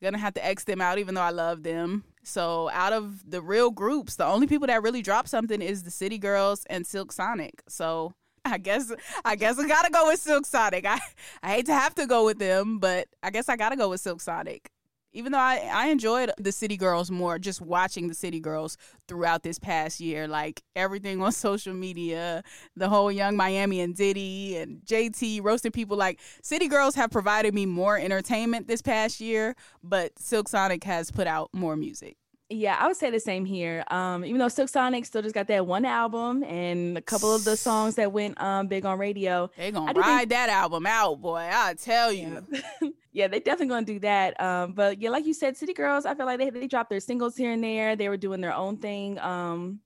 gonna 0.00 0.18
have 0.18 0.34
to 0.34 0.46
X 0.46 0.64
them 0.64 0.80
out, 0.80 0.98
even 0.98 1.14
though 1.14 1.22
I 1.22 1.30
love 1.30 1.64
them. 1.64 2.04
So 2.22 2.70
out 2.70 2.92
of 2.92 3.28
the 3.28 3.42
real 3.42 3.70
groups, 3.70 4.14
the 4.14 4.26
only 4.26 4.46
people 4.46 4.68
that 4.68 4.82
really 4.82 5.02
dropped 5.02 5.28
something 5.28 5.60
is 5.60 5.82
the 5.82 5.90
City 5.90 6.18
Girls 6.18 6.64
and 6.70 6.86
Silk 6.86 7.10
Sonic. 7.10 7.62
So 7.68 8.12
I 8.44 8.58
guess 8.58 8.92
I 9.24 9.34
guess 9.34 9.58
I 9.58 9.66
gotta 9.66 9.90
go 9.90 10.06
with 10.06 10.20
Silk 10.20 10.46
Sonic. 10.46 10.86
I, 10.86 11.00
I 11.42 11.54
hate 11.54 11.66
to 11.66 11.74
have 11.74 11.96
to 11.96 12.06
go 12.06 12.24
with 12.24 12.38
them, 12.38 12.78
but 12.78 13.08
I 13.24 13.30
guess 13.30 13.48
I 13.48 13.56
gotta 13.56 13.76
go 13.76 13.88
with 13.88 14.00
Silk 14.00 14.20
Sonic 14.20 14.70
even 15.12 15.32
though 15.32 15.38
I, 15.38 15.68
I 15.72 15.86
enjoyed 15.88 16.30
the 16.38 16.52
City 16.52 16.76
Girls 16.76 17.10
more, 17.10 17.38
just 17.38 17.60
watching 17.60 18.08
the 18.08 18.14
City 18.14 18.40
Girls 18.40 18.76
throughout 19.08 19.42
this 19.42 19.58
past 19.58 20.00
year, 20.00 20.28
like 20.28 20.62
everything 20.76 21.22
on 21.22 21.32
social 21.48 21.74
media, 21.74 22.42
the 22.76 22.88
whole 22.88 23.10
Yung 23.10 23.36
Miami 23.36 23.80
and 23.80 23.94
Diddy 23.94 24.56
and 24.56 24.80
JT 24.84 25.42
roasting 25.42 25.72
people. 25.72 25.96
Like 25.96 26.20
City 26.42 26.68
Girls 26.68 26.94
have 26.94 27.10
provided 27.10 27.54
me 27.54 27.66
more 27.66 27.98
entertainment 27.98 28.68
this 28.68 28.82
past 28.82 29.20
year, 29.20 29.56
but 29.82 30.18
Silk 30.18 30.48
Sonic 30.48 30.84
has 30.84 31.10
put 31.10 31.26
out 31.26 31.50
more 31.52 31.76
music. 31.76 32.16
Yeah, 32.52 32.76
I 32.80 32.88
would 32.88 32.96
say 32.96 33.10
the 33.10 33.20
same 33.20 33.44
here. 33.44 33.84
Um, 33.92 34.24
even 34.24 34.38
though 34.38 34.48
Silk 34.48 34.68
Sonic 34.68 35.04
still 35.04 35.22
just 35.22 35.36
got 35.36 35.46
that 35.46 35.68
one 35.68 35.84
album 35.84 36.42
and 36.42 36.98
a 36.98 37.00
couple 37.00 37.32
of 37.32 37.44
the 37.44 37.56
songs 37.56 37.94
that 37.94 38.12
went 38.12 38.40
um 38.42 38.66
big 38.66 38.84
on 38.84 38.98
radio. 38.98 39.48
They 39.56 39.70
gonna 39.70 39.92
ride 39.92 40.18
think- 40.18 40.30
that 40.30 40.48
album 40.48 40.84
out, 40.84 41.20
boy. 41.20 41.48
I 41.50 41.74
tell 41.74 42.12
you. 42.12 42.44
Yeah. 42.50 42.88
yeah, 43.12 43.28
they 43.28 43.38
definitely 43.38 43.68
gonna 43.68 43.86
do 43.86 44.00
that. 44.00 44.40
Um, 44.40 44.72
but 44.72 45.00
yeah, 45.00 45.10
like 45.10 45.26
you 45.26 45.34
said, 45.34 45.56
City 45.56 45.72
Girls, 45.72 46.04
I 46.04 46.14
feel 46.16 46.26
like 46.26 46.38
they 46.38 46.50
they 46.50 46.66
dropped 46.66 46.90
their 46.90 47.00
singles 47.00 47.36
here 47.36 47.52
and 47.52 47.62
there. 47.62 47.94
They 47.94 48.08
were 48.08 48.16
doing 48.16 48.40
their 48.40 48.54
own 48.54 48.76
thing. 48.78 49.18
Um, 49.20 49.80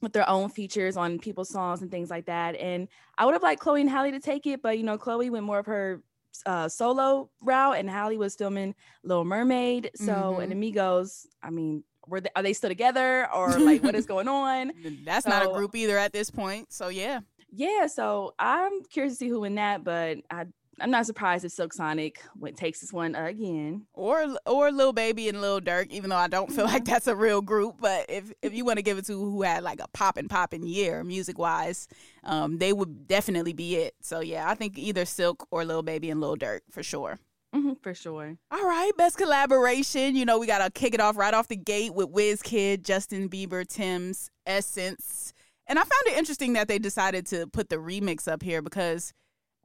with 0.00 0.12
their 0.14 0.28
own 0.28 0.48
features 0.48 0.96
on 0.96 1.18
people's 1.18 1.50
songs 1.50 1.82
and 1.82 1.90
things 1.90 2.08
like 2.08 2.24
that. 2.24 2.56
And 2.56 2.88
I 3.18 3.26
would 3.26 3.34
have 3.34 3.42
liked 3.42 3.60
Chloe 3.60 3.82
and 3.82 3.90
Halle 3.90 4.10
to 4.10 4.18
take 4.18 4.46
it, 4.46 4.62
but 4.62 4.78
you 4.78 4.84
know, 4.84 4.96
Chloe 4.96 5.28
went 5.28 5.44
more 5.44 5.58
of 5.58 5.66
her 5.66 6.02
uh, 6.46 6.68
solo 6.68 7.30
route, 7.40 7.76
and 7.76 7.90
Halle 7.90 8.16
was 8.16 8.34
filming 8.34 8.74
Little 9.02 9.24
Mermaid. 9.24 9.90
So, 9.94 10.12
mm-hmm. 10.12 10.40
and 10.40 10.52
Amigos, 10.52 11.26
I 11.42 11.50
mean, 11.50 11.84
were 12.10 12.20
they, 12.20 12.30
are 12.36 12.42
they 12.42 12.52
still 12.52 12.68
together 12.68 13.32
or 13.32 13.50
like 13.58 13.82
what 13.82 13.94
is 13.94 14.06
going 14.06 14.28
on? 14.28 14.72
That's 15.04 15.24
so, 15.24 15.30
not 15.30 15.46
a 15.46 15.52
group 15.52 15.74
either 15.74 15.96
at 15.96 16.12
this 16.12 16.30
point. 16.30 16.72
So 16.72 16.88
yeah. 16.88 17.20
Yeah, 17.52 17.86
so 17.86 18.34
I'm 18.38 18.82
curious 18.84 19.14
to 19.14 19.18
see 19.18 19.28
who 19.28 19.44
in 19.44 19.56
that, 19.56 19.82
but 19.82 20.18
I 20.30 20.46
I'm 20.80 20.90
not 20.90 21.06
surprised 21.06 21.44
if 21.44 21.52
Silk 21.52 21.72
Sonic 21.72 22.22
went 22.38 22.56
takes 22.56 22.80
this 22.80 22.92
one 22.92 23.14
again. 23.14 23.86
Or 23.92 24.36
or 24.46 24.72
Lil 24.72 24.92
Baby 24.92 25.28
and 25.28 25.40
Lil 25.40 25.60
Durk, 25.60 25.90
even 25.90 26.10
though 26.10 26.16
I 26.16 26.28
don't 26.28 26.50
feel 26.52 26.64
like 26.64 26.84
that's 26.84 27.06
a 27.06 27.14
real 27.14 27.42
group. 27.42 27.76
But 27.80 28.06
if 28.08 28.32
if 28.42 28.54
you 28.54 28.64
want 28.64 28.78
to 28.78 28.82
give 28.82 28.98
it 28.98 29.06
to 29.06 29.12
who 29.12 29.42
had 29.42 29.62
like 29.62 29.80
a 29.80 29.88
pop 29.88 30.14
poppin' 30.14 30.28
poppin' 30.28 30.66
year 30.66 31.04
music 31.04 31.38
wise, 31.38 31.86
um, 32.24 32.58
they 32.58 32.72
would 32.72 33.06
definitely 33.06 33.52
be 33.52 33.76
it. 33.76 33.94
So 34.00 34.20
yeah, 34.20 34.48
I 34.48 34.54
think 34.54 34.78
either 34.78 35.04
Silk 35.04 35.46
or 35.50 35.64
Lil 35.64 35.82
Baby 35.82 36.10
and 36.10 36.20
Lil 36.20 36.36
Durk 36.36 36.60
for 36.70 36.82
sure. 36.82 37.18
Mm-hmm, 37.54 37.72
for 37.82 37.94
sure. 37.94 38.36
All 38.50 38.64
right, 38.64 38.92
best 38.96 39.18
collaboration. 39.18 40.14
You 40.14 40.24
know, 40.24 40.38
we 40.38 40.46
gotta 40.46 40.70
kick 40.70 40.94
it 40.94 41.00
off 41.00 41.16
right 41.16 41.34
off 41.34 41.48
the 41.48 41.56
gate 41.56 41.94
with 41.94 42.08
Wizkid, 42.08 42.82
Justin 42.82 43.28
Bieber, 43.28 43.66
Tems 43.66 44.30
Essence. 44.46 45.32
And 45.66 45.78
I 45.78 45.82
found 45.82 46.06
it 46.06 46.18
interesting 46.18 46.52
that 46.54 46.68
they 46.68 46.78
decided 46.78 47.26
to 47.26 47.46
put 47.48 47.68
the 47.68 47.76
remix 47.76 48.28
up 48.28 48.42
here 48.42 48.62
because 48.62 49.12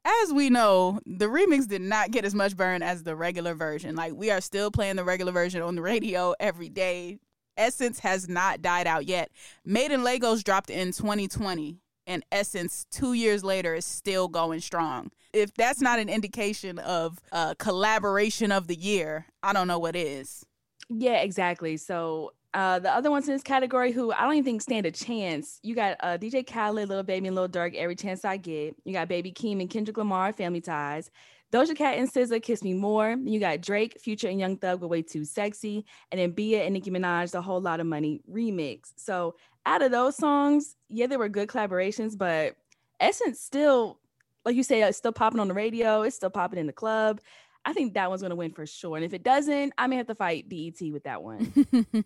as 0.05 0.33
we 0.33 0.49
know, 0.51 0.99
the 1.05 1.25
remix 1.25 1.67
did 1.67 1.81
not 1.81 2.11
get 2.11 2.25
as 2.25 2.35
much 2.35 2.55
burn 2.55 2.83
as 2.83 3.03
the 3.03 3.15
regular 3.15 3.55
version. 3.55 3.95
Like 3.95 4.13
we 4.13 4.29
are 4.29 4.41
still 4.41 4.69
playing 4.69 4.97
the 4.97 5.03
regular 5.03 5.31
version 5.31 5.61
on 5.61 5.75
the 5.75 5.81
radio 5.81 6.35
every 6.39 6.69
day. 6.69 7.17
Essence 7.57 7.99
has 7.99 8.27
not 8.27 8.61
died 8.61 8.85
out 8.85 9.05
yet. 9.05 9.31
Made 9.63 9.91
in 9.91 10.03
Lagos 10.03 10.43
dropped 10.43 10.69
in 10.69 10.91
2020 10.91 11.77
and 12.07 12.23
Essence 12.31 12.85
2 12.91 13.13
years 13.13 13.43
later 13.43 13.75
is 13.75 13.85
still 13.85 14.27
going 14.27 14.59
strong. 14.59 15.11
If 15.33 15.53
that's 15.53 15.81
not 15.81 15.99
an 15.99 16.09
indication 16.09 16.79
of 16.79 17.19
a 17.31 17.55
collaboration 17.57 18.51
of 18.51 18.67
the 18.67 18.75
year, 18.75 19.25
I 19.43 19.53
don't 19.53 19.67
know 19.67 19.79
what 19.79 19.95
is. 19.95 20.45
Yeah, 20.89 21.21
exactly. 21.21 21.77
So 21.77 22.33
uh, 22.53 22.79
the 22.79 22.89
other 22.89 23.11
ones 23.11 23.27
in 23.27 23.33
this 23.33 23.43
category 23.43 23.91
who 23.91 24.13
I 24.13 24.21
don't 24.21 24.33
even 24.33 24.45
think 24.45 24.61
stand 24.61 24.85
a 24.85 24.91
chance. 24.91 25.59
You 25.61 25.75
got 25.75 25.97
uh, 25.99 26.17
DJ 26.17 26.47
Khaled, 26.49 26.87
Lil 26.87 27.03
Baby, 27.03 27.27
and 27.27 27.35
Lil 27.35 27.49
Durk. 27.49 27.75
Every 27.75 27.95
chance 27.95 28.23
I 28.23 28.37
get. 28.37 28.75
You 28.85 28.93
got 28.93 29.09
Baby 29.09 29.33
Keem 29.33 29.59
and 29.59 29.69
Kendrick 29.69 29.97
Lamar, 29.97 30.31
Family 30.31 30.61
Ties. 30.61 31.11
Doja 31.51 31.75
Cat 31.75 31.97
and 31.97 32.11
SZA, 32.11 32.41
Kiss 32.41 32.63
Me 32.63 32.73
More. 32.73 33.15
You 33.23 33.39
got 33.39 33.61
Drake, 33.61 33.99
Future, 33.99 34.27
and 34.27 34.39
Young 34.39 34.57
Thug 34.57 34.81
with 34.81 34.89
Way 34.89 35.01
Too 35.03 35.23
Sexy, 35.23 35.85
and 36.11 36.19
then 36.19 36.31
Bia 36.31 36.63
and 36.63 36.73
Nicki 36.73 36.91
Minaj, 36.91 37.31
The 37.31 37.41
Whole 37.41 37.61
Lot 37.61 37.79
of 37.79 37.87
Money 37.87 38.21
remix. 38.29 38.93
So 38.95 39.35
out 39.65 39.81
of 39.81 39.91
those 39.91 40.15
songs, 40.15 40.75
yeah, 40.89 41.07
they 41.07 41.17
were 41.17 41.29
good 41.29 41.49
collaborations, 41.49 42.17
but 42.17 42.55
Essence 42.99 43.39
still, 43.39 43.99
like 44.45 44.55
you 44.55 44.63
say, 44.63 44.81
it's 44.83 44.97
still 44.97 45.11
popping 45.11 45.39
on 45.39 45.47
the 45.47 45.53
radio. 45.53 46.03
It's 46.03 46.15
still 46.15 46.29
popping 46.29 46.59
in 46.59 46.67
the 46.67 46.73
club. 46.73 47.19
I 47.65 47.73
think 47.73 47.95
that 47.95 48.09
one's 48.09 48.21
to 48.21 48.35
win 48.35 48.51
for 48.51 48.67
sure. 48.67 48.95
And 48.95 49.03
if 49.03 49.13
it 49.13 49.23
doesn't, 49.23 49.73
I 49.77 49.87
may 49.87 49.95
have 49.95 50.05
to 50.07 50.15
fight 50.15 50.47
BET 50.47 50.79
with 50.91 51.03
that 51.03 51.23
one. 51.23 51.51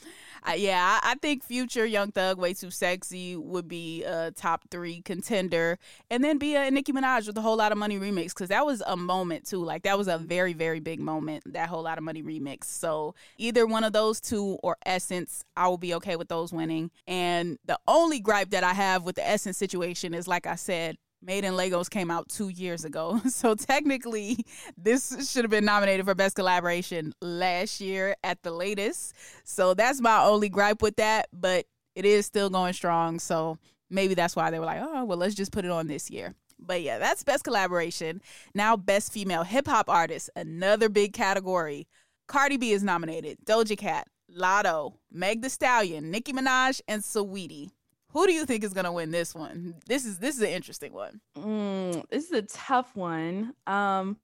uh, 0.47 0.53
yeah, 0.55 0.99
I, 1.03 1.11
I, 1.11 1.15
think 1.15 1.43
Future, 1.43 1.85
Young 1.85 2.11
Thug, 2.11 2.38
Way 2.38 2.53
Too 2.53 2.71
Sexy 2.71 3.35
would 3.35 3.67
Bia 3.67 4.31
top 4.31 4.63
three 4.71 5.01
contender. 5.01 5.77
And 6.09 6.23
then 6.23 6.38
be 6.38 6.55
a 6.55 6.71
Nicki 6.71 6.93
Minaj 6.93 7.27
with 7.27 7.38
a 7.38 7.41
whole 7.41 7.57
lot 7.57 7.73
of 7.73 7.77
money 7.77 7.99
remix 7.99 8.29
because 8.29 8.47
that 8.47 8.65
was 8.65 8.81
a 8.88 8.95
moment 8.95 9.45
too. 9.45 9.63
Like 9.63 9.83
that 9.83 9.97
was 9.97 10.07
a 10.07 10.17
very, 10.17 10.53
very 10.53 10.79
big 10.79 11.01
moment, 11.01 11.43
that 11.53 11.67
whole 11.67 11.83
lot 11.83 11.97
of 11.97 12.03
money 12.05 12.23
remix. 12.23 12.65
So 12.65 13.13
either 13.38 13.67
one 13.67 13.83
of 13.83 13.91
those 13.91 14.21
two 14.21 14.57
or 14.63 14.77
Essence, 14.85 15.43
I 15.57 15.67
will 15.67 15.77
be 15.77 15.93
okay 15.95 16.15
with 16.15 16.29
those 16.29 16.53
winning. 16.53 16.91
And 17.07 17.59
the 17.65 17.77
only 17.89 18.21
gripe 18.21 18.51
that 18.51 18.63
I 18.63 18.73
have 18.73 19.03
with 19.03 19.15
the 19.15 19.27
Essence 19.27 19.57
situation 19.57 20.13
is, 20.13 20.29
like 20.29 20.47
I 20.47 20.55
said, 20.55 20.97
Made 21.21 21.43
in 21.43 21.57
Lagos 21.57 21.89
came 21.89 22.09
out 22.09 22.29
two 22.29 22.49
years 22.49 22.85
ago. 22.85 23.21
So 23.29 23.55
technically, 23.55 24.45
this 24.77 25.31
should 25.31 25.43
have 25.43 25.51
been 25.51 25.65
nominated 25.65 26.05
for 26.05 26.15
Best 26.15 26.35
Collaboration 26.35 27.13
last 27.21 27.79
year 27.79 28.15
at 28.23 28.41
the 28.43 28.51
latest. 28.51 29.13
So 29.43 29.73
that's 29.73 30.01
my 30.01 30.23
only 30.23 30.49
gripe 30.49 30.81
with 30.81 30.95
that, 30.97 31.27
but 31.33 31.65
it 31.95 32.05
is 32.05 32.25
still 32.25 32.49
going 32.49 32.73
strong. 32.73 33.19
So 33.19 33.57
maybe 33.89 34.13
that's 34.13 34.35
why 34.35 34.51
they 34.51 34.59
were 34.59 34.65
like, 34.65 34.81
oh, 34.81 35.05
well, 35.05 35.17
let's 35.17 35.35
just 35.35 35.51
put 35.51 35.65
it 35.65 35.71
on 35.71 35.88
this 35.88 36.09
year. 36.09 36.35
But 36.59 36.81
yeah, 36.81 36.97
that's 36.99 37.23
Best 37.23 37.43
Collaboration. 37.43 38.21
Now, 38.53 38.75
Best 38.75 39.13
Female 39.13 39.43
Hip 39.43 39.67
Hop 39.67 39.89
Artist, 39.89 40.29
another 40.35 40.89
big 40.89 41.13
category. 41.13 41.88
Cardi 42.27 42.57
B 42.57 42.71
is 42.71 42.83
nominated, 42.83 43.38
Doja 43.45 43.77
Cat, 43.77 44.07
Latto, 44.38 44.93
Meg 45.11 45.41
The 45.41 45.49
Stallion, 45.49 46.11
Nicki 46.11 46.33
Minaj, 46.33 46.81
and 46.88 47.01
Saweetie. 47.01 47.69
Who 48.11 48.25
do 48.25 48.33
you 48.33 48.45
think 48.45 48.63
is 48.63 48.73
gonna 48.73 48.91
win 48.91 49.11
this 49.11 49.35
one? 49.35 49.75
This 49.85 50.05
is 50.05 50.17
this 50.17 50.35
is 50.35 50.41
an 50.41 50.49
interesting 50.49 50.93
one. 50.93 51.21
Mm, 51.37 52.03
this 52.09 52.25
is 52.25 52.31
a 52.31 52.41
tough 52.41 52.95
one. 52.95 53.53
Um, 53.67 54.17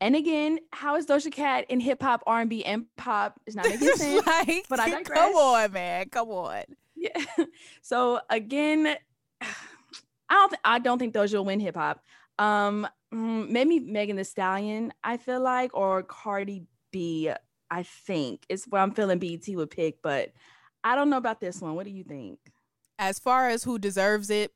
and 0.00 0.14
again, 0.16 0.58
how 0.72 0.96
is 0.96 1.06
Doja 1.06 1.30
Cat 1.32 1.66
in 1.68 1.80
hip 1.80 2.02
hop, 2.02 2.22
R 2.26 2.40
and 2.40 2.50
B, 2.50 2.64
and 2.64 2.86
pop? 2.96 3.40
It's 3.46 3.54
not 3.56 3.66
making 3.66 3.88
sense. 3.96 4.26
like, 4.26 4.66
but 4.68 4.80
I 4.80 4.90
digress. 4.90 5.18
Come 5.18 5.34
on, 5.34 5.72
man. 5.72 6.08
Come 6.08 6.28
on. 6.30 6.62
Yeah. 6.96 7.10
So 7.82 8.20
again, 8.28 8.96
I 9.40 9.46
don't. 10.30 10.50
Th- 10.50 10.60
I 10.64 10.78
don't 10.78 10.98
think 10.98 11.14
Doja 11.14 11.34
will 11.34 11.44
win 11.44 11.60
hip 11.60 11.76
hop. 11.76 12.02
Um, 12.38 12.86
mm, 13.14 13.48
maybe 13.48 13.80
Megan 13.80 14.16
The 14.16 14.24
Stallion. 14.24 14.92
I 15.02 15.16
feel 15.16 15.40
like, 15.40 15.70
or 15.74 16.02
Cardi 16.02 16.64
B. 16.92 17.30
I 17.70 17.82
think 17.82 18.46
is 18.48 18.64
what 18.64 18.80
I'm 18.80 18.92
feeling. 18.92 19.18
BET 19.18 19.46
would 19.48 19.70
pick, 19.70 20.00
but 20.02 20.32
I 20.82 20.94
don't 20.96 21.10
know 21.10 21.18
about 21.18 21.40
this 21.40 21.60
one. 21.60 21.74
What 21.74 21.84
do 21.84 21.92
you 21.92 22.02
think? 22.04 22.38
As 22.98 23.18
far 23.18 23.48
as 23.48 23.64
who 23.64 23.78
deserves 23.78 24.30
it, 24.30 24.52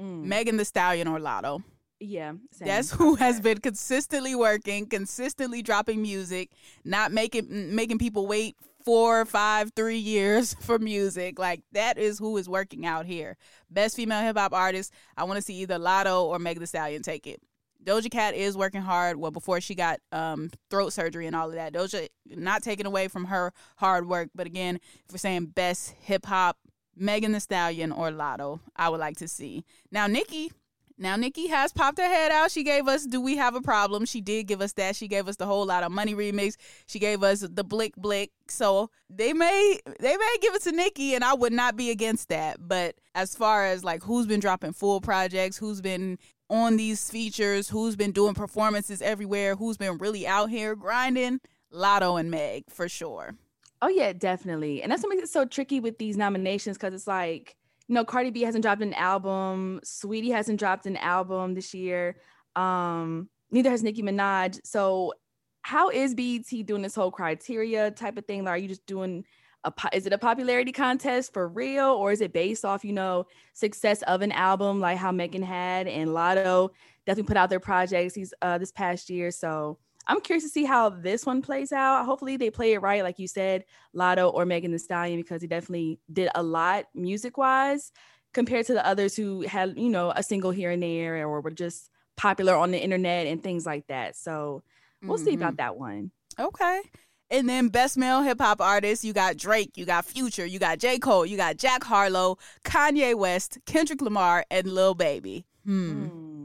mm. 0.00 0.24
Megan 0.24 0.56
the 0.56 0.64
Stallion 0.64 1.08
or 1.08 1.18
Latto. 1.18 1.62
Yeah, 2.00 2.34
same. 2.52 2.68
that's 2.68 2.92
who 2.92 3.16
has 3.16 3.40
been 3.40 3.58
consistently 3.58 4.34
working, 4.34 4.86
consistently 4.86 5.62
dropping 5.62 6.00
music, 6.00 6.50
not 6.84 7.10
making 7.10 7.74
making 7.74 7.98
people 7.98 8.26
wait 8.26 8.56
four, 8.84 9.24
five, 9.24 9.72
three 9.74 9.98
years 9.98 10.54
for 10.60 10.78
music. 10.78 11.38
Like 11.38 11.62
that 11.72 11.98
is 11.98 12.18
who 12.18 12.36
is 12.36 12.48
working 12.48 12.86
out 12.86 13.06
here. 13.06 13.36
Best 13.68 13.96
female 13.96 14.22
hip 14.22 14.38
hop 14.38 14.52
artist. 14.52 14.92
I 15.16 15.24
want 15.24 15.38
to 15.38 15.42
see 15.42 15.54
either 15.56 15.78
Latto 15.78 16.24
or 16.24 16.38
Megan 16.38 16.60
the 16.60 16.66
Stallion 16.68 17.02
take 17.02 17.26
it. 17.26 17.42
Doja 17.84 18.10
Cat 18.10 18.34
is 18.34 18.56
working 18.56 18.82
hard. 18.82 19.16
Well, 19.16 19.30
before 19.30 19.60
she 19.60 19.74
got 19.74 20.00
um, 20.12 20.50
throat 20.68 20.92
surgery 20.92 21.26
and 21.26 21.34
all 21.34 21.48
of 21.48 21.54
that, 21.54 21.72
Doja 21.72 22.08
not 22.26 22.62
taking 22.62 22.86
away 22.86 23.08
from 23.08 23.24
her 23.26 23.52
hard 23.76 24.08
work. 24.08 24.30
But 24.34 24.46
again, 24.46 24.76
if 24.76 25.12
we're 25.12 25.18
saying 25.18 25.46
best 25.46 25.94
hip 26.00 26.26
hop 26.26 26.58
Megan 26.98 27.32
the 27.32 27.40
Stallion 27.40 27.92
or 27.92 28.10
Latto. 28.10 28.60
I 28.76 28.88
would 28.88 29.00
like 29.00 29.16
to 29.18 29.28
see. 29.28 29.64
Now 29.90 30.06
Nicki. 30.06 30.52
now 30.98 31.16
Nicki 31.16 31.46
has 31.48 31.72
popped 31.72 31.98
her 31.98 32.04
head 32.06 32.32
out. 32.32 32.50
She 32.50 32.62
gave 32.64 32.88
us 32.88 33.06
"Do 33.06 33.20
We 33.20 33.36
Have 33.36 33.54
a 33.54 33.60
Problem?" 33.60 34.04
She 34.04 34.20
did 34.20 34.46
give 34.48 34.60
us 34.60 34.72
that. 34.74 34.96
She 34.96 35.08
gave 35.08 35.28
us 35.28 35.36
the 35.36 35.46
whole 35.46 35.64
lot 35.66 35.82
of 35.84 35.92
money 35.92 36.14
remix. 36.14 36.56
She 36.86 36.98
gave 36.98 37.22
us 37.22 37.40
the 37.40 37.64
Blick 37.64 37.94
Blick. 37.96 38.30
So 38.48 38.90
they 39.08 39.32
may 39.32 39.78
they 40.00 40.16
may 40.16 40.36
give 40.40 40.54
it 40.54 40.62
to 40.62 40.72
Nicki, 40.72 41.14
and 41.14 41.22
I 41.24 41.34
would 41.34 41.52
not 41.52 41.76
be 41.76 41.90
against 41.90 42.28
that. 42.30 42.56
But 42.66 42.96
as 43.14 43.34
far 43.34 43.64
as 43.66 43.84
like 43.84 44.02
who's 44.02 44.26
been 44.26 44.40
dropping 44.40 44.72
full 44.72 45.00
projects, 45.00 45.56
who's 45.56 45.80
been 45.80 46.18
on 46.50 46.76
these 46.76 47.10
features, 47.10 47.68
who's 47.68 47.94
been 47.94 48.10
doing 48.12 48.34
performances 48.34 49.02
everywhere, 49.02 49.54
who's 49.54 49.76
been 49.76 49.98
really 49.98 50.26
out 50.26 50.48
here 50.48 50.74
grinding, 50.74 51.40
Latto 51.72 52.18
and 52.18 52.30
Meg 52.30 52.64
for 52.70 52.88
sure. 52.88 53.34
Oh 53.80 53.88
yeah, 53.88 54.12
definitely. 54.12 54.82
And 54.82 54.90
that's 54.90 55.02
what 55.02 55.10
makes 55.10 55.22
it 55.22 55.32
so 55.32 55.44
tricky 55.44 55.80
with 55.80 55.98
these 55.98 56.16
nominations 56.16 56.76
because 56.76 56.94
it's 56.94 57.06
like, 57.06 57.56
you 57.86 57.94
know, 57.94 58.04
Cardi 58.04 58.30
B 58.30 58.42
hasn't 58.42 58.62
dropped 58.62 58.82
an 58.82 58.94
album, 58.94 59.80
Saweetie 59.84 60.32
hasn't 60.32 60.58
dropped 60.58 60.86
an 60.86 60.96
album 60.96 61.54
this 61.54 61.72
year. 61.72 62.16
Um, 62.56 63.28
neither 63.50 63.70
has 63.70 63.82
Nicki 63.82 64.02
Minaj. 64.02 64.60
So 64.64 65.14
how 65.62 65.90
is 65.90 66.14
BET 66.14 66.66
doing 66.66 66.82
this 66.82 66.94
whole 66.94 67.10
criteria 67.10 67.90
type 67.90 68.18
of 68.18 68.26
thing? 68.26 68.44
Like, 68.44 68.54
are 68.54 68.58
you 68.58 68.68
just 68.68 68.86
doing 68.86 69.24
a 69.64 69.72
is 69.92 70.06
it 70.06 70.12
a 70.12 70.18
popularity 70.18 70.72
contest 70.72 71.32
for 71.32 71.48
real 71.48 71.86
or 71.86 72.12
is 72.12 72.20
it 72.20 72.32
based 72.32 72.64
off, 72.64 72.84
you 72.84 72.92
know, 72.92 73.26
success 73.54 74.02
of 74.02 74.22
an 74.22 74.32
album 74.32 74.80
like 74.80 74.98
how 74.98 75.12
Megan 75.12 75.42
had 75.42 75.86
and 75.86 76.10
Latto 76.10 76.70
definitely 77.06 77.28
put 77.28 77.36
out 77.36 77.50
their 77.50 77.60
projects 77.60 78.14
these 78.14 78.32
uh 78.42 78.58
this 78.58 78.72
past 78.72 79.10
year. 79.10 79.30
So 79.30 79.78
I'm 80.08 80.20
curious 80.20 80.44
to 80.44 80.48
see 80.48 80.64
how 80.64 80.88
this 80.88 81.26
one 81.26 81.42
plays 81.42 81.70
out. 81.70 82.06
Hopefully, 82.06 82.36
they 82.36 82.50
play 82.50 82.72
it 82.72 82.78
right, 82.80 83.02
like 83.02 83.18
you 83.18 83.28
said, 83.28 83.64
Latto 83.94 84.32
or 84.32 84.46
Megan 84.46 84.72
the 84.72 84.78
Stallion, 84.78 85.20
because 85.20 85.42
he 85.42 85.48
definitely 85.48 86.00
did 86.10 86.30
a 86.34 86.42
lot 86.42 86.86
music 86.94 87.36
wise 87.36 87.92
compared 88.32 88.66
to 88.66 88.72
the 88.72 88.86
others 88.86 89.14
who 89.14 89.42
had, 89.42 89.78
you 89.78 89.90
know, 89.90 90.12
a 90.14 90.22
single 90.22 90.50
here 90.50 90.70
and 90.70 90.82
there 90.82 91.26
or 91.26 91.40
were 91.40 91.50
just 91.50 91.90
popular 92.16 92.54
on 92.54 92.70
the 92.70 92.82
internet 92.82 93.26
and 93.26 93.42
things 93.42 93.66
like 93.66 93.86
that. 93.88 94.16
So 94.16 94.62
we'll 95.02 95.16
mm-hmm. 95.16 95.24
see 95.26 95.34
about 95.34 95.52
mm-hmm. 95.52 95.56
that 95.56 95.76
one. 95.76 96.10
Okay. 96.38 96.82
And 97.30 97.48
then 97.48 97.68
best 97.68 97.98
male 97.98 98.22
hip 98.22 98.40
hop 98.40 98.60
artist, 98.60 99.04
you 99.04 99.12
got 99.12 99.36
Drake, 99.36 99.72
you 99.76 99.84
got 99.84 100.06
Future, 100.06 100.46
you 100.46 100.58
got 100.58 100.78
J. 100.78 100.98
Cole, 100.98 101.26
you 101.26 101.36
got 101.36 101.58
Jack 101.58 101.84
Harlow, 101.84 102.38
Kanye 102.64 103.14
West, 103.14 103.58
Kendrick 103.66 104.00
Lamar, 104.00 104.46
and 104.50 104.66
Lil 104.66 104.94
Baby. 104.94 105.44
Hmm. 105.64 106.06
Mm. 106.06 106.37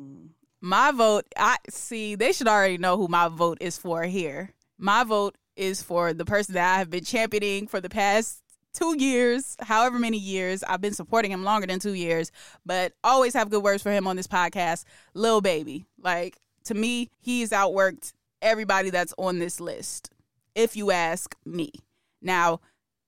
My 0.65 0.91
vote, 0.91 1.25
I 1.35 1.57
see, 1.69 2.15
they 2.15 2.31
should 2.31 2.47
already 2.47 2.77
know 2.77 2.95
who 2.95 3.09
my 3.09 3.27
vote 3.27 3.57
is 3.59 3.77
for 3.77 4.03
here. 4.03 4.53
My 4.77 5.03
vote 5.03 5.35
is 5.57 5.83
for 5.83 6.13
the 6.13 6.23
person 6.23 6.53
that 6.53 6.75
I 6.75 6.77
have 6.77 6.89
been 6.89 7.03
championing 7.03 7.67
for 7.67 7.81
the 7.81 7.89
past 7.89 8.41
two 8.73 8.95
years, 8.97 9.57
however 9.59 9.99
many 9.99 10.17
years. 10.17 10.63
I've 10.63 10.79
been 10.79 10.93
supporting 10.93 11.31
him 11.31 11.43
longer 11.43 11.67
than 11.67 11.81
two 11.81 11.95
years, 11.95 12.31
but 12.65 12.93
always 13.03 13.33
have 13.33 13.49
good 13.49 13.61
words 13.61 13.83
for 13.83 13.91
him 13.91 14.07
on 14.07 14.15
this 14.15 14.25
podcast. 14.25 14.85
Lil 15.13 15.41
Baby. 15.41 15.85
Like, 16.01 16.37
to 16.63 16.73
me, 16.73 17.09
he's 17.19 17.49
outworked 17.49 18.13
everybody 18.41 18.89
that's 18.89 19.13
on 19.17 19.39
this 19.39 19.59
list, 19.59 20.11
if 20.55 20.77
you 20.77 20.91
ask 20.91 21.35
me. 21.45 21.73
Now, 22.21 22.61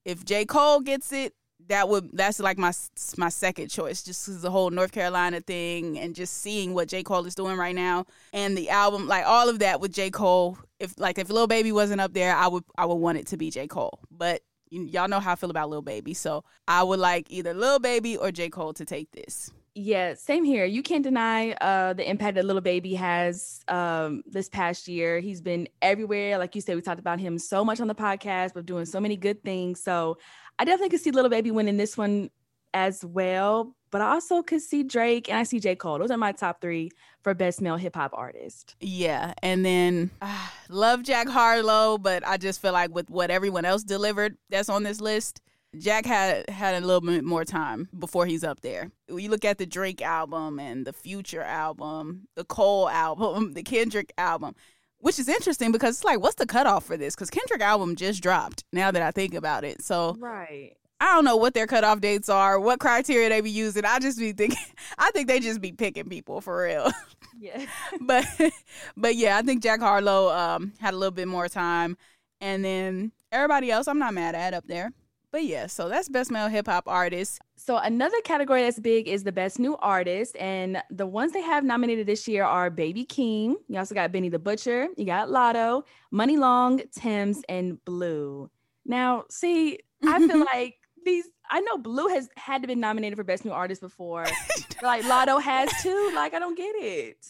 if 0.04 0.26
J. 0.26 0.44
Cole 0.44 0.82
gets 0.82 1.14
it, 1.14 1.34
that 1.68 1.90
would 1.90 2.10
that's 2.14 2.40
like 2.40 2.58
my 2.58 2.72
my 3.18 3.30
second 3.30 3.70
choice 3.70 4.04
just 4.04 4.26
cause 4.26 4.42
the 4.42 4.52
whole 4.52 4.70
North 4.70 4.92
Carolina 4.92 5.42
thing 5.42 5.98
and 6.00 6.16
just 6.16 6.42
seeing 6.42 6.74
what 6.74 6.88
J. 6.88 7.04
Cole 7.04 7.26
is 7.26 7.36
doing 7.36 7.58
right 7.58 7.76
now. 7.76 8.06
And 8.34 8.58
the 8.58 8.70
album 8.70 9.08
like 9.08 9.26
all 9.26 9.50
of 9.50 9.60
that 9.60 9.80
with 9.80 9.94
J. 9.94 10.10
Cole 10.10 10.58
if 10.80 10.94
like 10.98 11.18
if 11.18 11.30
Lil 11.30 11.48
Baby 11.48 11.72
wasn't 11.72 12.02
up 12.02 12.14
there 12.14 12.36
I 12.36 12.48
would 12.48 12.64
I 12.78 12.86
would 12.86 12.96
want 12.96 13.18
it 13.18 13.28
to 13.28 13.38
be 13.38 13.50
J. 13.50 13.68
Cole. 13.68 14.00
But 14.12 14.42
y'all 14.70 15.08
know 15.08 15.20
how 15.20 15.34
I 15.34 15.36
feel 15.36 15.50
about 15.52 15.70
Lil 15.70 15.82
Baby. 15.82 16.14
So 16.14 16.44
I 16.68 16.84
would 16.84 17.00
like 17.00 17.30
either 17.30 17.54
Lil 17.54 17.80
Baby 17.80 18.18
or 18.18 18.32
J. 18.32 18.50
Cole 18.50 18.74
to 18.74 18.86
take 18.86 19.12
this 19.12 19.52
yeah, 19.76 20.14
same 20.14 20.46
here. 20.46 20.64
You 20.64 20.82
can't 20.82 21.04
deny 21.04 21.52
uh, 21.52 21.92
the 21.92 22.10
impact 22.10 22.36
that 22.36 22.46
Lil 22.46 22.62
Baby 22.62 22.96
has 22.96 23.60
um, 23.68 24.24
this 24.26 24.48
past 24.48 24.88
year. 24.88 25.20
He's 25.20 25.42
been 25.42 25.68
everywhere. 25.82 26.38
Like 26.38 26.56
you 26.56 26.62
said, 26.62 26.78
we 26.78 26.82
talked 26.82 27.00
about 27.00 27.20
him 27.20 27.38
so 27.38 27.66
much 27.66 27.82
on 27.82 27.88
the 27.88 27.96
podcast, 27.96 28.54
but 28.54 28.66
doing 28.66 28.86
so 28.86 29.02
many 29.02 29.18
good 29.18 29.44
things. 29.44 29.84
So 29.84 30.18
I 30.58 30.64
definitely 30.64 30.90
could 30.90 31.02
see 31.02 31.12
Lil 31.12 31.28
Baby 31.28 31.52
winning 31.52 31.76
this 31.76 31.98
one 31.98 32.30
as 32.74 33.04
well. 33.04 33.76
But 33.92 34.00
I 34.02 34.12
also 34.12 34.42
could 34.42 34.62
see 34.62 34.84
Drake 34.84 35.30
and 35.30 35.38
I 35.38 35.44
see 35.44 35.60
J. 35.60 35.76
Cole. 35.76 36.00
Those 36.00 36.12
are 36.12 36.18
my 36.18 36.32
top 36.32 36.62
three 36.62 36.92
for 37.22 37.34
best 37.34 37.62
male 37.62 37.78
hip 37.78 37.96
hop 37.96 38.12
artist. 38.14 38.76
Yeah. 38.80 39.34
And 39.44 39.66
then 39.66 40.10
uh, 40.22 40.48
love 40.70 41.04
Jack 41.04 41.28
Harlow, 41.28 41.98
but 41.98 42.26
I 42.26 42.38
just 42.38 42.62
feel 42.62 42.74
like 42.74 42.94
with 42.96 43.10
what 43.10 43.30
everyone 43.30 43.66
else 43.66 43.84
delivered 43.84 44.38
that's 44.50 44.70
on 44.70 44.84
this 44.84 45.02
list, 45.02 45.42
Jack 45.80 46.06
had 46.06 46.50
had 46.50 46.82
a 46.82 46.86
little 46.86 47.02
bit 47.02 47.24
more 47.24 47.46
time 47.46 47.90
before 47.98 48.26
he's 48.26 48.44
up 48.44 48.62
there. 48.62 48.92
You 49.08 49.30
look 49.30 49.46
at 49.46 49.58
the 49.58 49.66
Drake 49.66 50.02
album 50.02 50.60
and 50.60 50.86
the 50.86 50.94
Future 50.94 51.42
album, 51.42 52.28
the 52.36 52.44
Cole 52.44 52.90
album, 52.90 53.54
the 53.54 53.64
Kendrick 53.64 54.14
album, 54.18 54.56
which 55.00 55.20
is 55.20 55.28
interesting 55.28 55.72
because 55.72 55.96
it's 55.96 56.04
like, 56.04 56.20
what's 56.20 56.36
the 56.36 56.46
cutoff 56.46 56.86
for 56.86 56.98
this? 56.98 57.16
Because 57.16 57.30
Kendrick 57.30 57.62
album 57.62 57.96
just 57.96 58.22
dropped. 58.22 58.64
Now 58.72 58.92
that 58.92 59.02
I 59.02 59.12
think 59.12 59.34
about 59.34 59.64
it, 59.64 59.84
so 59.84 60.16
right. 60.20 60.74
I 61.00 61.14
don't 61.14 61.26
know 61.26 61.36
what 61.36 61.54
their 61.54 61.68
cutoff 61.68 62.00
dates 62.00 62.30
are, 62.30 62.60
what 62.60 62.80
criteria 62.80 63.28
they 63.28 63.42
be 63.42 63.52
using. 63.52 63.84
I 63.84 64.00
just 64.00 64.18
be 64.18 64.32
thinking, 64.32 64.58
I 64.98 65.12
think 65.12 65.28
they 65.28 65.40
just 65.40 65.62
be 65.62 65.72
picking 65.72 66.10
people 66.10 66.42
for 66.42 66.64
real. 66.64 66.92
Yeah. 67.38 67.66
but, 68.00 68.26
but 68.96 69.16
yeah, 69.18 69.38
I 69.38 69.42
think 69.42 69.62
Jack 69.62 69.82
Harlow 69.82 70.30
um, 70.30 70.72
had 70.80 70.94
a 70.94 70.98
little 70.98 71.12
bit 71.12 71.28
more 71.28 71.50
time, 71.50 71.98
and 72.40 72.64
then 72.64 73.12
everybody 73.30 73.70
else, 73.70 73.90
I'm 73.90 74.00
not 74.00 74.14
mad 74.14 74.36
at 74.36 74.54
up 74.54 74.66
there. 74.68 74.94
But 75.36 75.44
yeah, 75.44 75.68
so 75.68 75.90
that's 75.90 76.08
best 76.08 76.32
male 76.32 76.48
hip 76.48 76.66
hop 76.66 76.88
artist. 76.88 77.42
So 77.58 77.76
another 77.76 78.16
category 78.24 78.64
that's 78.64 78.80
big 78.80 79.10
is 79.10 79.26
the 79.26 79.34
best 79.34 79.60
new 79.60 79.76
artist, 79.76 80.38
and 80.38 80.82
the 80.90 81.06
ones 81.06 81.34
they 81.34 81.42
have 81.42 81.66
nominated 81.66 82.08
this 82.08 82.26
year 82.26 82.46
are 82.46 82.70
Baby 82.70 83.04
Keem. 83.04 83.56
You 83.68 83.78
also 83.78 83.94
got 83.94 84.14
Benny 84.14 84.30
the 84.30 84.40
Butcher. 84.40 84.88
You 84.96 85.04
got 85.04 85.28
Latto, 85.28 85.84
Muni 86.10 86.38
Long, 86.38 86.82
Tems, 86.96 87.42
and 87.50 87.84
Bleu. 87.84 88.50
Now, 88.86 89.26
see, 89.30 89.80
I 90.08 90.26
feel 90.26 90.40
like 90.54 90.76
these. 91.04 91.26
I 91.52 91.60
know 91.60 91.80
Bleu 91.80 92.08
has 92.08 92.30
had 92.38 92.62
to 92.62 92.70
be 92.70 92.76
nominated 92.76 93.18
for 93.18 93.26
best 93.26 93.44
new 93.44 93.52
artist 93.52 93.82
before. 93.82 94.26
like 94.82 95.04
Latto 95.04 95.42
has 95.42 95.70
too. 95.84 96.14
Like 96.16 96.34
I 96.34 96.40
don't 96.40 96.56
get 96.56 96.76
it. 96.78 97.28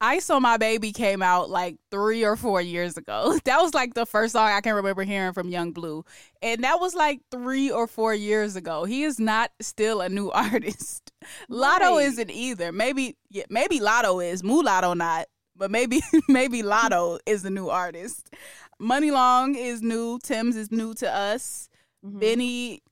Ice 0.00 0.28
On 0.28 0.42
My 0.42 0.58
Baby 0.58 0.92
came 0.92 1.22
out 1.22 1.48
like 1.48 1.76
three 1.90 2.24
or 2.24 2.36
four 2.36 2.60
years 2.60 2.96
ago. 2.96 3.38
That 3.44 3.60
was 3.62 3.74
like 3.74 3.94
the 3.94 4.04
first 4.04 4.32
song 4.32 4.50
I 4.50 4.60
can 4.60 4.74
remember 4.74 5.04
hearing 5.04 5.32
from 5.32 5.48
Yung 5.48 5.72
Bleu. 5.72 6.04
And 6.42 6.64
that 6.64 6.80
was 6.80 6.94
like 6.94 7.20
three 7.30 7.70
or 7.70 7.86
four 7.86 8.12
years 8.12 8.56
ago. 8.56 8.84
He 8.84 9.04
is 9.04 9.18
not 9.18 9.50
still 9.60 10.00
a 10.00 10.08
new 10.08 10.30
artist. 10.32 11.12
Right. 11.48 12.04
Isn't 12.06 12.30
either. 12.30 12.72
Maybe 12.72 13.16
yeah, 13.30 13.44
maybe 13.48 13.80
Latto 13.80 14.24
is. 14.24 14.42
Mulatto 14.42 14.94
not. 14.94 15.26
But 15.56 15.70
maybe 15.70 16.02
maybe 16.28 16.62
Latto 16.62 17.18
is 17.24 17.42
the 17.42 17.50
new 17.50 17.68
artist. 17.68 18.34
Muni 18.78 19.10
Long 19.10 19.54
is 19.54 19.80
new. 19.80 20.18
Tems 20.18 20.56
is 20.56 20.70
new 20.70 20.92
to 20.94 21.10
us. 21.10 21.68
Mm-hmm. 22.04 22.18
Benny 22.18 22.82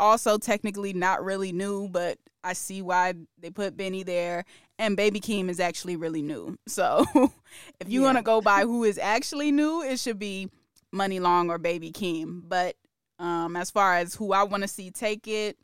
also 0.00 0.38
technically 0.38 0.92
not 0.92 1.24
really 1.24 1.52
new, 1.52 1.88
but 1.88 2.18
I 2.42 2.52
see 2.54 2.82
why 2.82 3.14
they 3.38 3.50
put 3.50 3.76
Benny 3.76 4.02
there 4.02 4.44
and 4.78 4.96
Baby 4.96 5.20
Keem 5.20 5.48
is 5.48 5.60
actually 5.60 5.96
really 5.96 6.22
new. 6.22 6.56
So 6.66 7.04
if 7.80 7.88
you 7.88 8.00
yeah. 8.00 8.06
want 8.06 8.18
to 8.18 8.22
go 8.22 8.40
by 8.40 8.62
who 8.62 8.84
is 8.84 8.98
actually 8.98 9.50
new, 9.50 9.82
it 9.82 9.98
should 9.98 10.18
be 10.18 10.50
Muni 10.92 11.20
Long 11.20 11.50
or 11.50 11.58
Baby 11.58 11.92
Keem. 11.92 12.42
But 12.46 12.76
um, 13.18 13.56
as 13.56 13.70
far 13.70 13.96
as 13.96 14.14
who 14.14 14.32
I 14.32 14.44
want 14.44 14.62
to 14.62 14.68
see 14.68 14.90
take 14.90 15.26
it, 15.26 15.56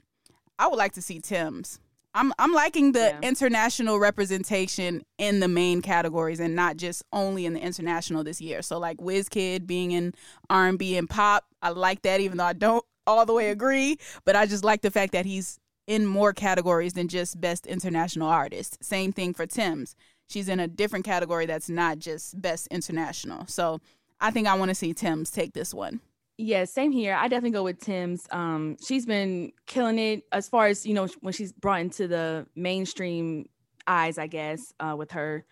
I 0.58 0.68
would 0.68 0.76
like 0.76 0.92
to 0.92 1.02
see 1.02 1.20
Tems. 1.20 1.80
I'm 2.16 2.32
I'm 2.38 2.52
liking 2.52 2.92
the 2.92 3.00
yeah. 3.00 3.20
international 3.22 3.98
representation 3.98 5.02
in 5.18 5.40
the 5.40 5.48
main 5.48 5.82
categories 5.82 6.38
and 6.38 6.54
not 6.54 6.76
just 6.76 7.02
only 7.12 7.44
in 7.44 7.54
the 7.54 7.60
international 7.60 8.22
this 8.22 8.40
year. 8.40 8.62
So 8.62 8.78
like 8.78 8.98
Wizkid 8.98 9.66
being 9.66 9.90
in 9.90 10.14
R&B 10.48 10.96
and 10.96 11.10
pop, 11.10 11.44
I 11.60 11.70
like 11.70 12.02
that 12.02 12.20
even 12.20 12.38
though 12.38 12.44
I 12.44 12.52
don't 12.52 12.84
all 13.06 13.26
the 13.26 13.32
way 13.32 13.50
agree, 13.50 13.98
but 14.24 14.36
I 14.36 14.46
just 14.46 14.64
like 14.64 14.82
the 14.82 14.90
fact 14.90 15.12
that 15.12 15.26
he's 15.26 15.58
in 15.86 16.06
more 16.06 16.32
categories 16.32 16.94
than 16.94 17.08
just 17.08 17.40
best 17.40 17.66
international 17.66 18.28
artist. 18.28 18.82
Same 18.82 19.12
thing 19.12 19.34
for 19.34 19.46
Tems. 19.46 19.94
She's 20.28 20.48
in 20.48 20.60
a 20.60 20.68
different 20.68 21.04
category 21.04 21.46
that's 21.46 21.68
not 21.68 21.98
just 21.98 22.40
best 22.40 22.66
international. 22.68 23.46
So 23.46 23.80
I 24.20 24.30
think 24.30 24.48
I 24.48 24.54
want 24.54 24.70
to 24.70 24.74
see 24.74 24.94
Tems 24.94 25.30
take 25.30 25.52
this 25.52 25.74
one. 25.74 26.00
Yeah, 26.36 26.64
same 26.64 26.90
here. 26.90 27.14
I 27.14 27.28
definitely 27.28 27.50
go 27.50 27.62
with 27.62 27.80
Tems. 27.80 28.26
Um, 28.32 28.76
she's 28.84 29.06
been 29.06 29.52
killing 29.66 29.98
it 29.98 30.24
as 30.32 30.48
far 30.48 30.66
as 30.66 30.84
you 30.84 30.94
know 30.94 31.06
when 31.20 31.32
she's 31.32 31.52
brought 31.52 31.80
into 31.80 32.08
the 32.08 32.46
mainstream 32.56 33.48
eyes, 33.86 34.18
I 34.18 34.26
guess, 34.26 34.72
uh, 34.80 34.96
with 34.96 35.12
her 35.12 35.44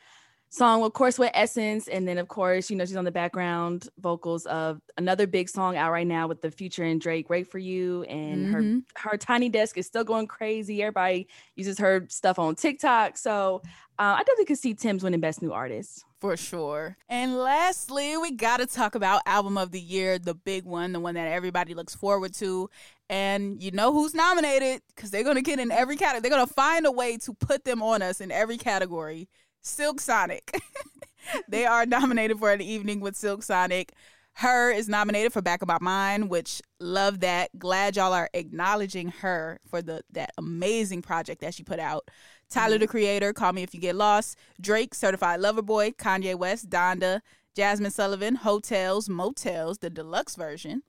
song, 0.53 0.83
of 0.83 0.93
course, 0.93 1.19
with 1.19 1.31
Essence. 1.33 1.89
And 1.89 2.07
then, 2.07 2.19
of 2.19 2.29
course, 2.29 2.71
you 2.71 2.77
know, 2.77 2.85
she's 2.85 2.97
on 2.97 3.07
the 3.07 3.11
background 3.11 3.89
vocals 3.99 4.45
of 4.47 4.81
another 4.99 5.27
big 5.27 5.49
song 5.49 5.79
out 5.79 5.91
right 5.91 6.07
now 6.07 6.29
with 6.29 6.43
the 6.43 6.51
Future 6.51 6.85
and 6.85 7.01
Drake, 7.01 7.31
Wait 7.31 7.51
for 7.51 7.59
U. 7.59 8.03
And 8.03 8.47
mm-hmm. 8.47 8.79
her 8.97 9.11
her 9.11 9.17
tiny 9.17 9.49
desk 9.49 9.79
is 9.79 9.87
still 9.87 10.05
going 10.05 10.27
crazy. 10.27 10.83
Everybody 10.83 11.27
uses 11.57 11.79
her 11.79 12.07
stuff 12.11 12.39
on 12.39 12.55
TikTok. 12.55 13.17
So 13.17 13.63
uh, 13.99 14.17
I 14.17 14.19
definitely 14.19 14.45
could 14.45 14.59
see 14.59 14.75
Tems 14.75 15.03
winning 15.03 15.21
Best 15.21 15.41
New 15.41 15.53
Artist. 15.53 16.05
For 16.21 16.37
sure. 16.37 16.99
And 17.09 17.39
lastly, 17.39 18.17
we 18.19 18.33
got 18.33 18.59
to 18.59 18.67
talk 18.67 18.95
about 18.95 19.23
Album 19.27 19.57
of 19.57 19.71
the 19.71 19.81
Year, 19.81 20.19
the 20.19 20.35
big 20.35 20.65
one, 20.65 20.93
the 20.93 21.01
one 21.01 21.15
that 21.15 21.29
everybody 21.29 21.73
looks 21.75 21.95
forward 21.95 22.35
to. 22.35 22.69
And 23.09 23.61
you 23.63 23.71
know 23.71 23.93
who's 23.93 24.15
nominated 24.15 24.83
because 24.95 25.11
they're 25.11 25.25
going 25.25 25.37
to 25.37 25.43
get 25.43 25.59
in 25.59 25.71
every 25.71 25.97
category. 25.97 26.21
They're 26.21 26.37
going 26.37 26.47
to 26.47 26.55
find 26.55 26.87
a 26.87 26.93
way 26.93 27.17
to 27.19 27.33
put 27.33 27.65
them 27.65 27.83
on 27.83 28.03
us 28.03 28.21
in 28.21 28.31
every 28.31 28.59
category. 28.59 29.29
Silk 29.63 30.01
Sonic. 30.01 30.61
they 31.49 31.65
are 31.65 31.87
nominated 31.87 32.39
for 32.39 32.51
an 32.51 32.61
evening 32.61 33.01
with 33.01 33.17
Silk 33.17 33.43
Sonic. 33.43 33.93
Her 34.35 34.71
is 34.71 34.89
nominated 34.89 35.33
for 35.33 35.43
Back 35.43 35.63
of 35.63 35.69
My 35.69 35.79
Mind, 35.81 36.31
which 36.31 36.63
love 36.81 37.21
that. 37.21 37.57
Glad 37.59 37.97
y'all 37.97 38.13
are 38.13 38.31
acknowledging 38.35 39.09
her 39.09 39.61
for 39.69 39.83
the 39.83 40.03
that 40.11 40.31
amazing 40.39 41.03
project 41.03 41.43
that 41.43 41.55
she 41.55 41.63
put 41.63 41.79
out. 41.79 42.09
Tyler 42.49 42.79
the 42.79 42.85
mm-hmm. 42.85 42.91
Creator, 42.91 43.33
Call 43.33 43.53
Me 43.53 43.63
If 43.63 43.75
You 43.75 43.81
Get 43.81 43.97
Lost. 43.97 44.39
Drake, 44.61 44.95
Certified 44.95 45.41
Lover 45.41 45.63
Boy. 45.63 45.91
Kanye 45.93 46.35
West, 46.35 46.69
Donda. 46.69 47.21
Jazmine 47.57 47.93
Sullivan, 47.93 48.37
Hotels, 48.37 49.11
Motels, 49.11 49.79
the 49.79 49.91
deluxe 49.91 50.37
version. 50.37 50.83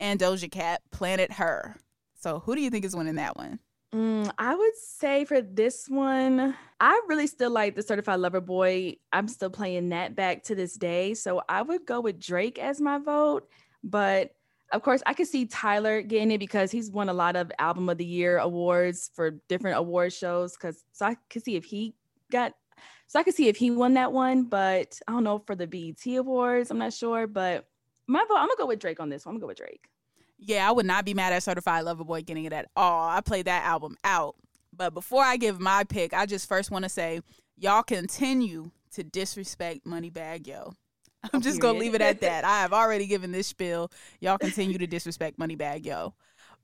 And 0.00 0.18
Doja 0.18 0.50
Cat, 0.50 0.82
Planet 0.90 1.32
Her. 1.32 1.76
So 2.14 2.40
who 2.40 2.54
do 2.54 2.60
you 2.60 2.70
think 2.70 2.84
is 2.84 2.96
winning 2.96 3.14
that 3.16 3.36
one? 3.36 3.60
Mm, 3.94 4.30
I 4.38 4.54
would 4.54 4.76
say 4.76 5.24
for 5.24 5.42
this 5.42 5.88
one, 5.88 6.54
I 6.78 7.00
really 7.08 7.26
still 7.26 7.50
like 7.50 7.74
the 7.74 7.82
Certified 7.82 8.20
Lover 8.20 8.40
Boy. 8.40 8.96
I'm 9.12 9.26
still 9.26 9.50
playing 9.50 9.88
that 9.88 10.14
back 10.14 10.44
to 10.44 10.54
this 10.54 10.76
day. 10.76 11.14
So 11.14 11.42
I 11.48 11.62
would 11.62 11.86
go 11.86 12.00
with 12.00 12.20
Drake 12.20 12.58
as 12.58 12.80
my 12.80 12.98
vote. 12.98 13.48
But 13.82 14.30
of 14.72 14.82
course, 14.82 15.02
I 15.06 15.14
could 15.14 15.26
see 15.26 15.46
Tyler 15.46 16.02
getting 16.02 16.30
it 16.30 16.38
because 16.38 16.70
he's 16.70 16.90
won 16.90 17.08
a 17.08 17.12
lot 17.12 17.34
of 17.34 17.50
Album 17.58 17.88
of 17.88 17.98
the 17.98 18.04
Year 18.04 18.38
awards 18.38 19.10
for 19.14 19.32
different 19.48 19.78
award 19.78 20.12
shows. 20.12 20.56
Cause 20.56 20.84
so 20.92 21.06
I 21.06 21.16
could 21.28 21.44
see 21.44 21.56
if 21.56 21.64
he 21.64 21.94
got 22.30 22.54
so 23.08 23.18
I 23.18 23.24
could 23.24 23.34
see 23.34 23.48
if 23.48 23.56
he 23.56 23.72
won 23.72 23.94
that 23.94 24.12
one, 24.12 24.44
but 24.44 25.00
I 25.08 25.12
don't 25.12 25.24
know 25.24 25.40
for 25.40 25.56
the 25.56 25.66
BET 25.66 26.06
awards. 26.16 26.70
I'm 26.70 26.78
not 26.78 26.92
sure. 26.92 27.26
But 27.26 27.66
my 28.06 28.20
vote, 28.20 28.36
I'm 28.36 28.46
gonna 28.46 28.56
go 28.56 28.66
with 28.66 28.78
Drake 28.78 29.00
on 29.00 29.08
this 29.08 29.26
one. 29.26 29.34
I'm 29.34 29.40
gonna 29.40 29.46
go 29.46 29.48
with 29.48 29.58
Drake 29.58 29.88
yeah, 30.40 30.66
I 30.66 30.72
would 30.72 30.86
not 30.86 31.04
be 31.04 31.14
mad 31.14 31.32
at 31.32 31.42
Certified 31.42 31.84
Lover 31.84 32.04
Boy 32.04 32.22
getting 32.22 32.44
it 32.44 32.52
at 32.52 32.68
all. 32.74 33.08
I 33.08 33.20
played 33.20 33.44
that 33.44 33.64
album 33.64 33.96
out. 34.04 34.36
But 34.74 34.94
before 34.94 35.22
I 35.22 35.36
give 35.36 35.60
my 35.60 35.84
pick, 35.84 36.14
I 36.14 36.24
just 36.24 36.48
first 36.48 36.70
want 36.70 36.84
to 36.84 36.88
say 36.88 37.20
y'all 37.58 37.82
continue 37.82 38.70
to 38.92 39.04
disrespect 39.04 39.84
Moneybagg 39.84 40.46
Yo. 40.46 40.72
I'm 41.32 41.42
just 41.42 41.60
gonna 41.60 41.78
leave 41.78 41.94
it 41.94 42.00
at 42.00 42.22
that. 42.22 42.44
I 42.44 42.62
have 42.62 42.72
already 42.72 43.06
given 43.06 43.30
this 43.30 43.46
spiel. 43.46 43.90
Y'all 44.20 44.38
continue 44.38 44.78
to 44.78 44.86
disrespect 44.86 45.38
Moneybagg 45.38 45.84
Yo. 45.84 46.14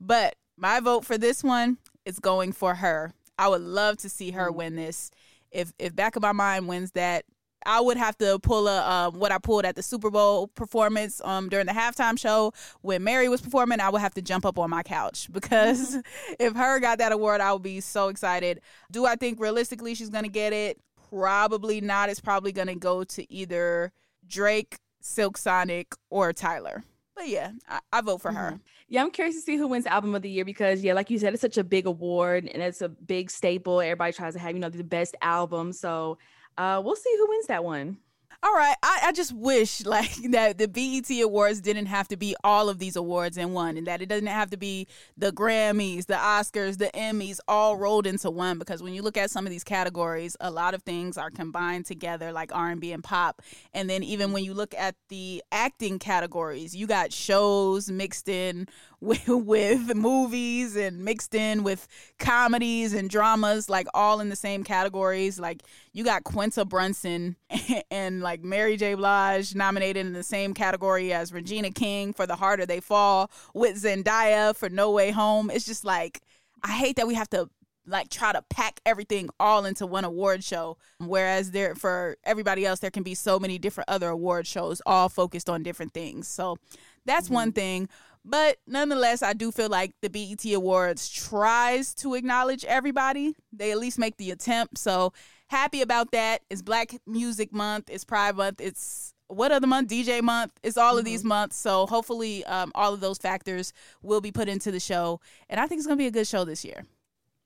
But 0.01 0.35
my 0.57 0.79
vote 0.79 1.05
for 1.05 1.17
this 1.17 1.43
one 1.43 1.77
is 2.05 2.19
going 2.19 2.53
for 2.53 2.73
her. 2.73 3.13
I 3.37 3.47
would 3.49 3.61
love 3.61 3.97
to 3.97 4.09
see 4.09 4.31
her 4.31 4.49
mm. 4.49 4.55
win 4.55 4.75
this. 4.75 5.11
If 5.51 5.73
if 5.77 5.95
Back 5.95 6.15
of 6.15 6.23
My 6.23 6.31
Mind 6.31 6.67
wins 6.67 6.91
that, 6.93 7.25
I 7.67 7.81
would 7.81 7.97
have 7.97 8.17
to 8.19 8.39
pull 8.39 8.67
a 8.67 8.89
um, 8.89 9.19
what 9.19 9.31
I 9.31 9.37
pulled 9.37 9.65
at 9.65 9.75
the 9.75 9.83
Super 9.83 10.09
Bowl 10.09 10.47
performance 10.47 11.21
um, 11.25 11.49
during 11.49 11.65
the 11.65 11.73
halftime 11.73 12.17
show 12.17 12.53
when 12.81 13.03
Mary 13.03 13.27
was 13.27 13.41
performing. 13.41 13.81
I 13.81 13.89
would 13.89 14.01
have 14.01 14.13
to 14.15 14.21
jump 14.21 14.45
up 14.45 14.57
on 14.57 14.69
my 14.69 14.83
couch 14.83 15.27
because 15.33 15.97
if 16.39 16.55
her 16.55 16.79
got 16.79 16.97
that 16.99 17.11
award, 17.11 17.41
I 17.41 17.51
would 17.51 17.63
be 17.63 17.81
so 17.81 18.07
excited. 18.07 18.61
Do 18.89 19.05
I 19.05 19.15
think 19.15 19.39
realistically 19.39 19.93
she's 19.95 20.09
gonna 20.09 20.29
get 20.29 20.53
it? 20.53 20.79
Probably 21.09 21.81
not. 21.81 22.09
It's 22.09 22.21
probably 22.21 22.53
gonna 22.53 22.75
go 22.75 23.03
to 23.03 23.31
either 23.31 23.91
Drake, 24.27 24.77
Silk 25.01 25.37
Sonic, 25.37 25.93
or 26.09 26.31
Tyler. 26.33 26.83
But 27.15 27.27
yeah, 27.27 27.51
I, 27.67 27.79
I 27.91 28.01
vote 28.01 28.21
for 28.21 28.31
her. 28.31 28.51
Mhm. 28.51 28.59
Yeah, 28.89 29.01
I'm 29.01 29.11
curious 29.11 29.35
to 29.35 29.41
see 29.41 29.57
who 29.57 29.67
wins 29.67 29.85
album 29.85 30.15
of 30.15 30.21
the 30.21 30.29
year 30.29 30.45
because 30.45 30.83
yeah, 30.83 30.93
like 30.93 31.09
you 31.09 31.19
said, 31.19 31.33
it's 31.33 31.41
such 31.41 31.57
a 31.57 31.63
big 31.63 31.85
award 31.85 32.49
and 32.53 32.63
it's 32.63 32.81
a 32.81 32.87
big 32.87 33.29
staple. 33.29 33.81
Everybody 33.81 34.13
tries 34.13 34.33
to 34.33 34.39
have, 34.39 34.53
you 34.53 34.59
know, 34.59 34.69
the 34.69 34.83
best 34.83 35.15
album. 35.21 35.73
So 35.73 36.17
uh 36.57 36.81
we'll 36.83 36.95
see 36.95 37.13
who 37.17 37.27
wins 37.29 37.47
that 37.47 37.63
one. 37.63 37.97
All 38.43 38.53
right, 38.53 38.75
I, 38.83 38.99
I 39.05 39.11
just 39.13 39.33
wish 39.33 39.83
like 39.85 40.13
that 40.29 40.59
the 40.59 40.67
BET 40.67 41.09
Awards 41.23 41.59
didn't 41.59 41.87
have 41.87 42.07
to 42.09 42.17
be 42.17 42.35
all 42.43 42.69
of 42.69 42.77
these 42.77 42.95
awards 42.95 43.35
in 43.35 43.51
one, 43.53 43.77
and 43.77 43.87
that 43.87 44.01
it 44.01 44.09
doesn't 44.09 44.27
have 44.27 44.51
to 44.51 44.57
be 44.57 44.87
the 45.17 45.31
Grammys, 45.31 46.05
the 46.05 46.13
Oscars, 46.13 46.77
the 46.77 46.91
Emmys 46.93 47.39
all 47.47 47.77
rolled 47.77 48.05
into 48.05 48.29
one. 48.29 48.59
Because 48.59 48.83
when 48.83 48.93
you 48.93 49.01
look 49.01 49.17
at 49.17 49.31
some 49.31 49.47
of 49.47 49.51
these 49.51 49.63
categories, 49.63 50.37
a 50.39 50.51
lot 50.51 50.75
of 50.75 50.83
things 50.83 51.17
are 51.17 51.31
combined 51.31 51.87
together, 51.87 52.31
like 52.31 52.53
R 52.53 52.69
and 52.69 52.79
B 52.79 52.91
and 52.91 53.03
pop. 53.03 53.41
And 53.73 53.89
then 53.89 54.03
even 54.03 54.33
when 54.33 54.43
you 54.43 54.53
look 54.53 54.75
at 54.75 54.95
the 55.09 55.43
acting 55.51 55.97
categories, 55.97 56.75
you 56.75 56.85
got 56.85 57.11
shows 57.11 57.89
mixed 57.89 58.29
in 58.29 58.67
with, 58.99 59.27
with 59.27 59.95
movies 59.95 60.75
and 60.75 61.03
mixed 61.03 61.35
in 61.35 61.63
with 61.63 61.87
comedies 62.19 62.93
and 62.93 63.09
dramas, 63.09 63.69
like 63.69 63.87
all 63.93 64.19
in 64.19 64.29
the 64.29 64.35
same 64.35 64.63
categories. 64.63 65.39
Like 65.39 65.63
you 65.93 66.03
got 66.03 66.23
Quinta 66.23 66.65
Brunson 66.65 67.35
and 67.91 68.21
like 68.27 68.43
Mary 68.43 68.75
J. 68.75 68.93
Blige 68.93 69.55
nominated 69.55 70.05
in 70.05 70.11
the 70.11 70.21
same 70.21 70.53
category 70.53 71.13
as 71.13 71.31
Regina 71.31 71.71
King 71.71 72.11
for 72.11 72.27
The 72.27 72.35
Harder 72.35 72.65
They 72.65 72.81
Fall, 72.81 73.31
with 73.53 73.81
Zendaya 73.81 74.53
for 74.53 74.67
No 74.67 74.91
Way 74.91 75.11
Home. 75.11 75.49
It's 75.49 75.65
just 75.65 75.85
like 75.85 76.19
I 76.61 76.73
hate 76.73 76.97
that 76.97 77.07
we 77.07 77.13
have 77.13 77.29
to 77.29 77.49
like 77.85 78.09
try 78.09 78.33
to 78.33 78.41
pack 78.49 78.81
everything 78.85 79.29
all 79.39 79.63
into 79.63 79.85
one 79.87 80.03
award 80.03 80.43
show 80.43 80.75
whereas 80.99 81.51
there 81.51 81.73
for 81.73 82.17
everybody 82.25 82.65
else 82.65 82.79
there 82.79 82.91
can 82.91 83.01
be 83.01 83.15
so 83.15 83.39
many 83.39 83.57
different 83.57 83.89
other 83.89 84.09
award 84.09 84.45
shows 84.45 84.81
all 84.85 85.07
focused 85.07 85.49
on 85.49 85.63
different 85.63 85.93
things. 85.93 86.27
So 86.27 86.57
that's 87.05 87.29
one 87.29 87.51
mm-hmm. 87.51 87.55
thing. 87.55 87.89
But 88.25 88.57
nonetheless 88.67 89.23
i 89.23 89.31
do 89.31 89.53
feel 89.53 89.69
like 89.69 89.93
the 90.01 90.09
bet 90.09 90.53
awards 90.53 91.07
tries 91.07 91.95
to 91.95 92.13
acknowledge 92.13 92.65
everybody. 92.65 93.35
They 93.53 93.71
at 93.71 93.79
least 93.79 93.97
make 93.97 94.17
the 94.17 94.31
attempt. 94.31 94.77
So 94.79 95.13
happy 95.47 95.81
about 95.81 96.11
that 96.11 96.41
it's 96.49 96.61
black 96.61 96.91
music 97.05 97.53
month 97.53 97.89
it's 97.89 98.03
pride 98.03 98.35
month 98.35 98.59
it's 98.61 99.13
what 99.27 99.51
other 99.51 99.67
month 99.67 99.89
dj 99.89 100.21
month 100.21 100.51
it's 100.63 100.77
all 100.77 100.97
of 100.97 101.05
these 101.05 101.23
months 101.23 101.55
so 101.57 101.85
hopefully 101.87 102.43
um, 102.45 102.71
all 102.75 102.93
of 102.93 102.99
those 102.99 103.17
factors 103.17 103.73
will 104.01 104.21
be 104.21 104.31
put 104.31 104.47
into 104.47 104.71
the 104.71 104.79
show 104.79 105.19
and 105.49 105.59
i 105.59 105.67
think 105.67 105.79
it's 105.79 105.87
going 105.87 105.97
to 105.97 106.01
be 106.01 106.07
a 106.07 106.11
good 106.11 106.27
show 106.27 106.45
this 106.45 106.63
year 106.65 106.85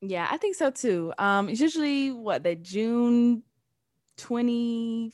Yeah, 0.02 0.28
I 0.32 0.38
think 0.38 0.56
so 0.56 0.72
too. 0.72 1.14
Um, 1.20 1.48
it's 1.48 1.62
usually 1.62 2.12
what 2.12 2.42
the 2.42 2.56
June 2.56 3.44
26th 4.18 5.14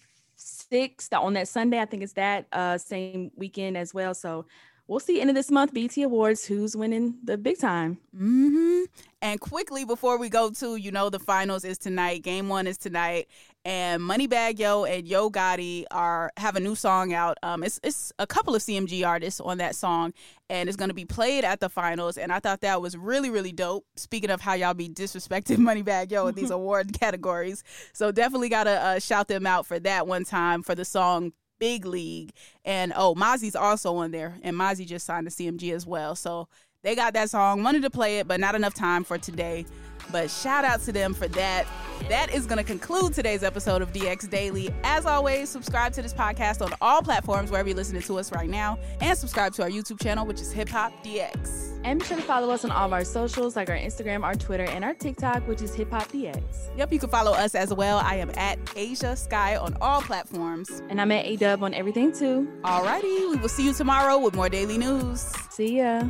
on 1.12 1.34
that 1.34 1.48
Sunday. 1.48 1.80
I 1.80 1.86
think 1.86 2.04
it's 2.04 2.14
that 2.14 2.48
uh 2.54 2.78
same 2.78 3.32
weekend 3.36 3.76
as 3.78 3.94
well. 3.94 4.14
So 4.14 4.46
we'll 4.88 5.00
see 5.00 5.20
end 5.20 5.30
of 5.30 5.36
this 5.36 5.52
month, 5.52 5.74
BT 5.74 6.04
Awards, 6.04 6.46
who's 6.46 6.76
winning 6.76 7.16
the 7.24 7.38
big 7.38 7.60
time. 7.60 8.00
hmm 8.16 8.84
And 9.22 9.40
quickly 9.40 9.86
before 9.86 10.18
we 10.18 10.30
go 10.30 10.50
to, 10.52 10.76
you 10.76 10.92
know, 10.92 11.10
the 11.10 11.20
finals 11.20 11.64
is 11.64 11.78
tonight. 11.78 12.24
Game 12.24 12.50
one 12.50 12.68
is 12.68 12.78
tonight, 12.78 13.28
and 13.66 14.02
Moneybagg 14.02 14.60
Yo 14.60 14.86
and 14.86 15.08
Yo 15.08 15.30
Gotti 15.30 15.86
are 15.92 16.32
have 16.38 16.56
a 16.56 16.60
new 16.60 16.76
song 16.76 17.14
out. 17.14 17.38
Um, 17.44 17.64
it's 17.64 17.80
it's 17.84 18.14
a 18.18 18.26
couple 18.26 18.56
of 18.56 18.62
CMG 18.62 19.06
artists 19.06 19.40
on 19.40 19.58
that 19.58 19.76
song, 19.76 20.14
and 20.50 20.70
it's 20.70 20.78
going 20.78 20.90
to 20.90 20.96
be 20.96 21.06
played 21.06 21.44
at 21.44 21.60
the 21.60 21.70
finals. 21.70 22.18
And 22.18 22.32
I 22.32 22.40
thought 22.40 22.62
that 22.62 22.82
was 22.82 22.96
really 22.96 23.30
really 23.30 23.52
dope. 23.52 23.86
Speaking 23.96 24.30
of 24.30 24.42
how 24.42 24.54
y'all 24.54 24.74
be 24.74 24.90
disrespecting 24.90 25.58
Moneybagg 25.58 26.12
Yo 26.12 26.28
in 26.28 26.36
these 26.36 26.52
award 26.60 26.98
categories, 26.98 27.64
so 27.94 28.12
definitely 28.12 28.50
gotta 28.50 28.82
uh, 28.82 29.00
shout 29.00 29.28
them 29.28 29.46
out 29.46 29.66
for 29.66 29.80
that 29.80 30.08
one 30.08 30.24
time 30.24 30.64
for 30.64 30.76
the 30.76 30.86
song 30.86 31.34
Big 31.60 31.86
League. 31.86 32.32
And 32.66 32.94
oh, 32.96 33.16
Mozzy's 33.16 33.56
also 33.56 33.96
on 33.96 34.12
there, 34.12 34.38
and 34.42 34.56
Mozzy 34.56 34.86
just 34.86 35.06
signed 35.06 35.30
to 35.30 35.34
CMG 35.34 35.74
as 35.74 35.86
well. 35.86 36.16
So 36.16 36.48
they 36.88 36.96
got 36.96 37.14
that 37.16 37.30
song. 37.30 37.64
Wanted 37.64 37.82
to 37.82 37.90
play 37.90 38.20
it, 38.20 38.30
but 38.30 38.40
not 38.40 38.56
enough 38.56 38.74
time 38.74 39.04
for 39.04 39.18
today. 39.18 39.66
But 40.10 40.32
shout 40.32 40.64
out 40.64 40.80
to 40.84 40.94
them 40.94 41.14
for 41.14 41.28
that. 41.28 41.66
That 42.08 42.34
is 42.34 42.46
going 42.46 42.60
to 42.60 42.64
conclude 42.64 43.14
today's 43.14 43.44
episode 43.44 43.82
of 43.82 43.92
DX 43.92 44.30
Daily. 44.30 44.70
As 44.86 45.06
always, 45.06 45.50
subscribe 45.50 45.92
to 45.94 46.02
this 46.02 46.14
podcast 46.14 46.64
on 46.66 46.74
all 46.80 47.02
platforms 47.02 47.52
wherever 47.52 47.68
you're 47.68 47.76
listening 47.76 48.04
to 48.04 48.18
us 48.18 48.32
right 48.32 48.50
now, 48.50 48.80
and 49.02 49.18
subscribe 49.18 49.54
to 49.56 49.64
our 49.64 49.70
YouTube 49.70 50.02
channel, 50.02 50.26
which 50.26 50.40
is 50.40 50.54
Hip 50.54 50.70
Hop 50.70 50.94
DX. 51.04 51.82
And 51.84 52.00
be 52.00 52.06
sure 52.06 52.16
to 52.16 52.24
follow 52.24 52.52
us 52.52 52.64
on 52.64 52.72
all 52.72 52.86
of 52.86 52.94
our 52.94 53.04
socials, 53.04 53.58
like 53.58 53.70
our 53.70 53.76
Instagram, 53.76 54.24
our 54.24 54.36
Twitter, 54.36 54.64
and 54.64 54.86
our 54.86 54.94
TikTok, 54.94 55.46
which 55.46 55.62
is 55.62 55.74
Hip 55.76 55.92
Hop 55.92 56.10
DX. 56.10 56.42
Yep, 56.78 56.94
you 56.94 57.00
can 57.00 57.10
follow 57.10 57.34
us 57.34 57.54
as 57.54 57.74
well. 57.74 57.98
I 57.98 58.16
am 58.16 58.32
at 58.38 58.60
Asia 58.78 59.14
Sky 59.18 59.58
on 59.58 59.76
all 59.82 60.02
platforms. 60.02 60.82
And 60.90 61.02
I'm 61.02 61.12
at 61.12 61.26
A 61.26 61.36
Dub 61.36 61.64
on 61.64 61.74
everything 61.74 62.14
too. 62.14 62.48
Alrighty, 62.62 63.32
we 63.32 63.36
will 63.36 63.50
see 63.50 63.66
you 63.66 63.74
tomorrow 63.74 64.18
with 64.20 64.36
more 64.36 64.48
daily 64.48 64.78
news. 64.78 65.20
See 65.50 65.80
ya. 65.80 66.04